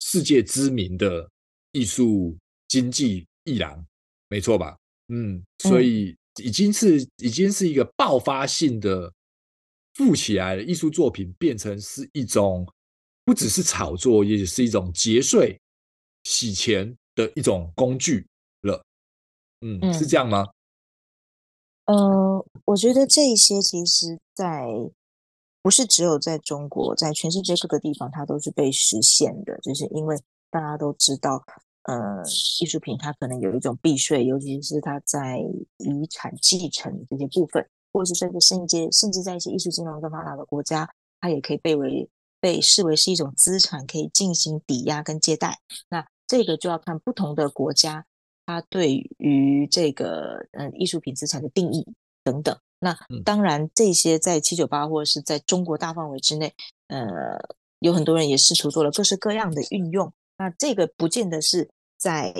[0.00, 1.28] 世界知名的
[1.70, 2.36] 艺术
[2.66, 3.86] 经济艺廊，
[4.28, 4.76] 没错吧？
[5.08, 9.12] 嗯，所以已经是已经是一个爆发性的。
[9.98, 12.64] 富起来的艺术作品变成是一种，
[13.24, 15.60] 不只是炒作，也是一种节税、
[16.22, 18.24] 洗钱的一种工具
[18.62, 18.80] 了。
[19.60, 20.46] 嗯，嗯，是这样吗？
[21.86, 24.68] 呃，我觉得这一些其实，在
[25.62, 29.58] 不是只有在中国，在全世界各个地方，它都是被实现的。
[29.58, 30.16] 就是因为
[30.48, 31.44] 大家都知道，
[31.82, 32.22] 呃，
[32.60, 35.40] 艺术品它可能有一种避税，尤其是它在
[35.78, 37.68] 遗产继承这些部分。
[37.98, 40.88] 或者是这个世界，甚至在一些艺术金融更发达的国家，
[41.20, 42.08] 它也可以被为
[42.40, 45.58] 被视为是一种资产，可以进行抵押跟借贷。
[45.90, 48.06] 那这个就要看不同的国家，
[48.46, 51.84] 它对于这个嗯艺术品资产的定义
[52.22, 52.56] 等等。
[52.78, 56.54] 那当然，这些在七九八或者是在中国大范围之内，
[56.86, 57.36] 呃，
[57.80, 60.12] 有很多人也试图做了各式各样的运用。
[60.36, 61.68] 那这个不见得是
[61.98, 62.32] 在。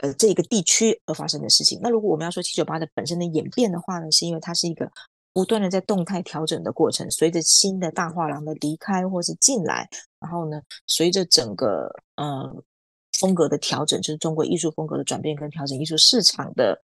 [0.00, 1.78] 呃，这个地区而发生的事情。
[1.82, 4.90] 那如果我们要说七九八的本身的演变的话呢，是因为它是一个
[5.32, 9.88] 不断的在动态调整的过程，随着新的大画廊的离开或是进来，
[10.18, 12.64] 然后呢，随着整个呃
[13.18, 16.82] 风格的调整，就是中国艺术风格的转变跟调整，艺术市场的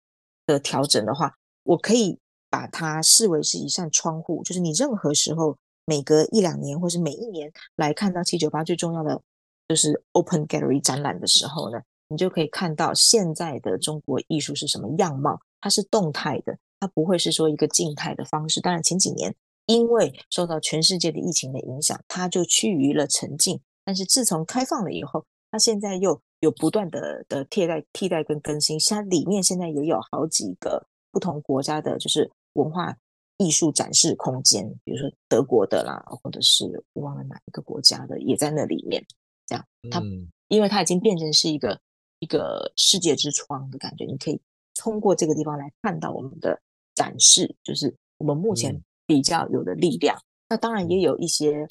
[0.46, 1.34] 的调整的话，
[1.64, 2.16] 我可以
[2.48, 9.20] 把它视为是一扇窗户，就是你任何时候每隔一两年或是每一年来看到七九八最重要的
[9.68, 11.80] 就是 Open Gallery 展览的时候呢，
[12.10, 18.60] 你就可以看到现在的中国艺术是什么样貌，它是动态的，它不会是说一个静态的方式。
[18.60, 19.34] 当然前几年
[19.66, 23.60] 因为受到全世界的疫情的影响，它就趋于了沉静。
[23.84, 28.76] 但是自从开放了以后，它现在又有不断的的替代、替代跟更新。
[28.88, 32.96] 它里面现在也有好几个不同国家的，就是文化
[33.38, 39.04] 艺术展示空间，比如说德国的啦，或者是我忘了哪一个国家的，也在那里面。
[39.46, 40.02] 这样，它
[40.48, 41.80] 因为它已经变成是一个
[42.20, 44.40] 一个世界之窗的感觉，你可以
[44.76, 46.58] 通过这个地方来看到我们的
[46.94, 50.16] 展示，就是我们目前比较有的力量。
[50.48, 51.66] 那当然也有一些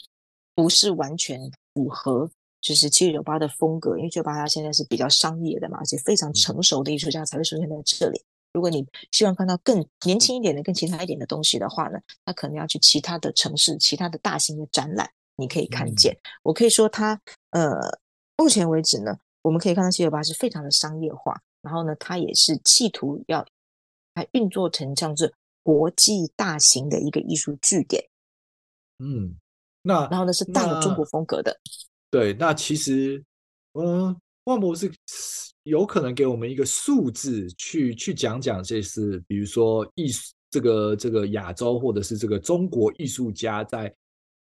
[0.53, 1.39] 不是完全。
[1.75, 2.29] 符合
[2.59, 8.21] 就是七九八的风格，因为七九八它现在是比较商业的嘛，而且非常成熟的艺术家才会出现在这里。
[8.51, 16.11] 如果你希望看到更年轻一点的、更其他一点的东西的话呢，那可能要去其他的城市、其他的大型的展览，你可以看见。
[16.13, 17.17] 嗯、我可以说它，
[17.51, 17.97] 呃，
[18.35, 23.45] 目前为止呢，我们可以看到七九八是非常的商业化，然后呢，它也是企图要
[24.15, 25.33] 来运作成这样子
[25.63, 28.03] 国际大型的一个艺术据点。
[28.99, 29.35] 嗯。
[29.81, 31.57] 那然后呢，是带有中国风格的。
[32.11, 33.23] 对，那其实，
[33.73, 34.13] 嗯，
[34.43, 34.91] 万博是
[35.63, 43.91] 有可能给我们一个数字去去讲讲这是，比如说艺术这个这个亚洲或者是这个中国艺术家在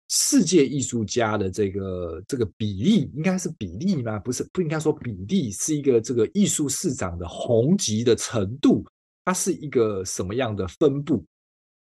[0.09, 4.19] 世界艺术家的这个这个比例，应该是比例吗？
[4.19, 8.85] 不是，不应该说比例，是一个这个艺术市场的红极的程度，
[9.25, 11.25] 它是一个什么样的分布？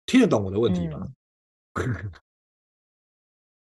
[0.06, 1.06] 听得懂我的问题吗？
[1.74, 2.12] 嗯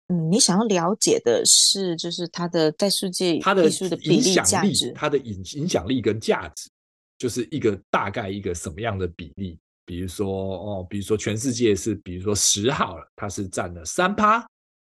[0.09, 6.69] 嗯，你想要了解的是，就是它的在世界艺术的比例价值，它的影影响力跟价值，
[7.17, 9.59] 就是一个大概一个什么样的比例？
[9.87, 14.45] 比如说哦，比如说全世界是，比如说十好了，它是占了三趴，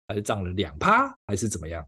[0.07, 1.87] 还是占了两趴，还是怎么样？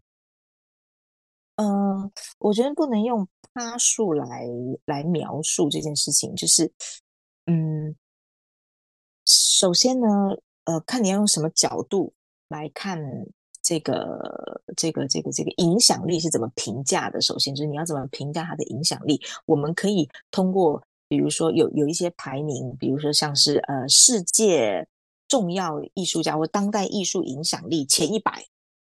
[1.56, 4.46] 嗯，我觉得不能用趴数来
[4.86, 6.72] 来描述这件事情，就是
[7.44, 7.94] 嗯，
[9.26, 10.06] 首先呢，
[10.64, 12.14] 呃，看你要用什么角度。
[12.48, 13.00] 来看
[13.62, 17.18] 这个这个这个这个影响力是怎么评价的？
[17.22, 19.18] 首先就是你要怎么评价它的影响力？
[19.46, 24.88] 我们可以通过，比如说有有一些排名，比如说像是呃世界
[25.28, 28.42] 重要艺术家或当代艺术影响力前一百，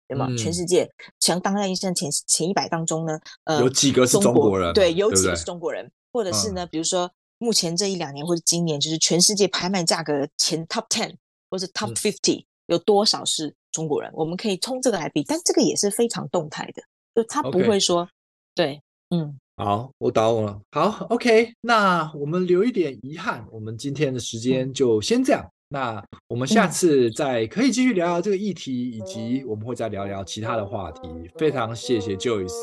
[0.06, 0.26] 对吗？
[0.28, 4.74] 嗯、全世界像当代艺术前前一百当中呢，呃，有几个是中国人？
[4.74, 5.90] 对，有几个是中国人？
[6.12, 11.14] 或者是呢，嗯、比如说目前这一两年或者今年，就是全世界拍卖价格前 top ten
[11.48, 12.44] 或者 top fifty、嗯。
[12.66, 14.08] 有多少是中国人？
[14.14, 16.82] 我们可以从这个来比，但这个也是非常动态的，
[17.14, 18.06] 就他不会说.
[18.54, 20.58] 对，嗯，好，我打懂了。
[20.72, 25.42] 好，OK，那我们留一点遗憾，我们今天的时间就先这样。
[25.44, 31.00] 嗯、那我们下次再可以继续聊聊这个议题，嗯、以及我们会再聊聊其他的话题。
[31.36, 32.54] 非常谢谢 Joyce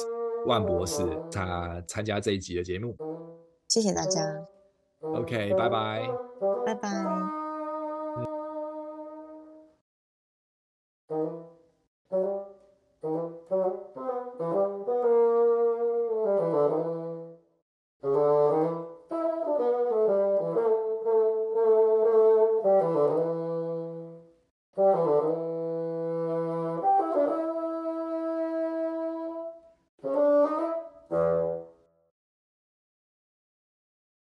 [0.48, 2.95] 万博士他参加这一集的节目，
[3.68, 4.22] 谢谢大家。
[5.02, 6.10] OK，拜拜，
[6.66, 7.36] 拜拜。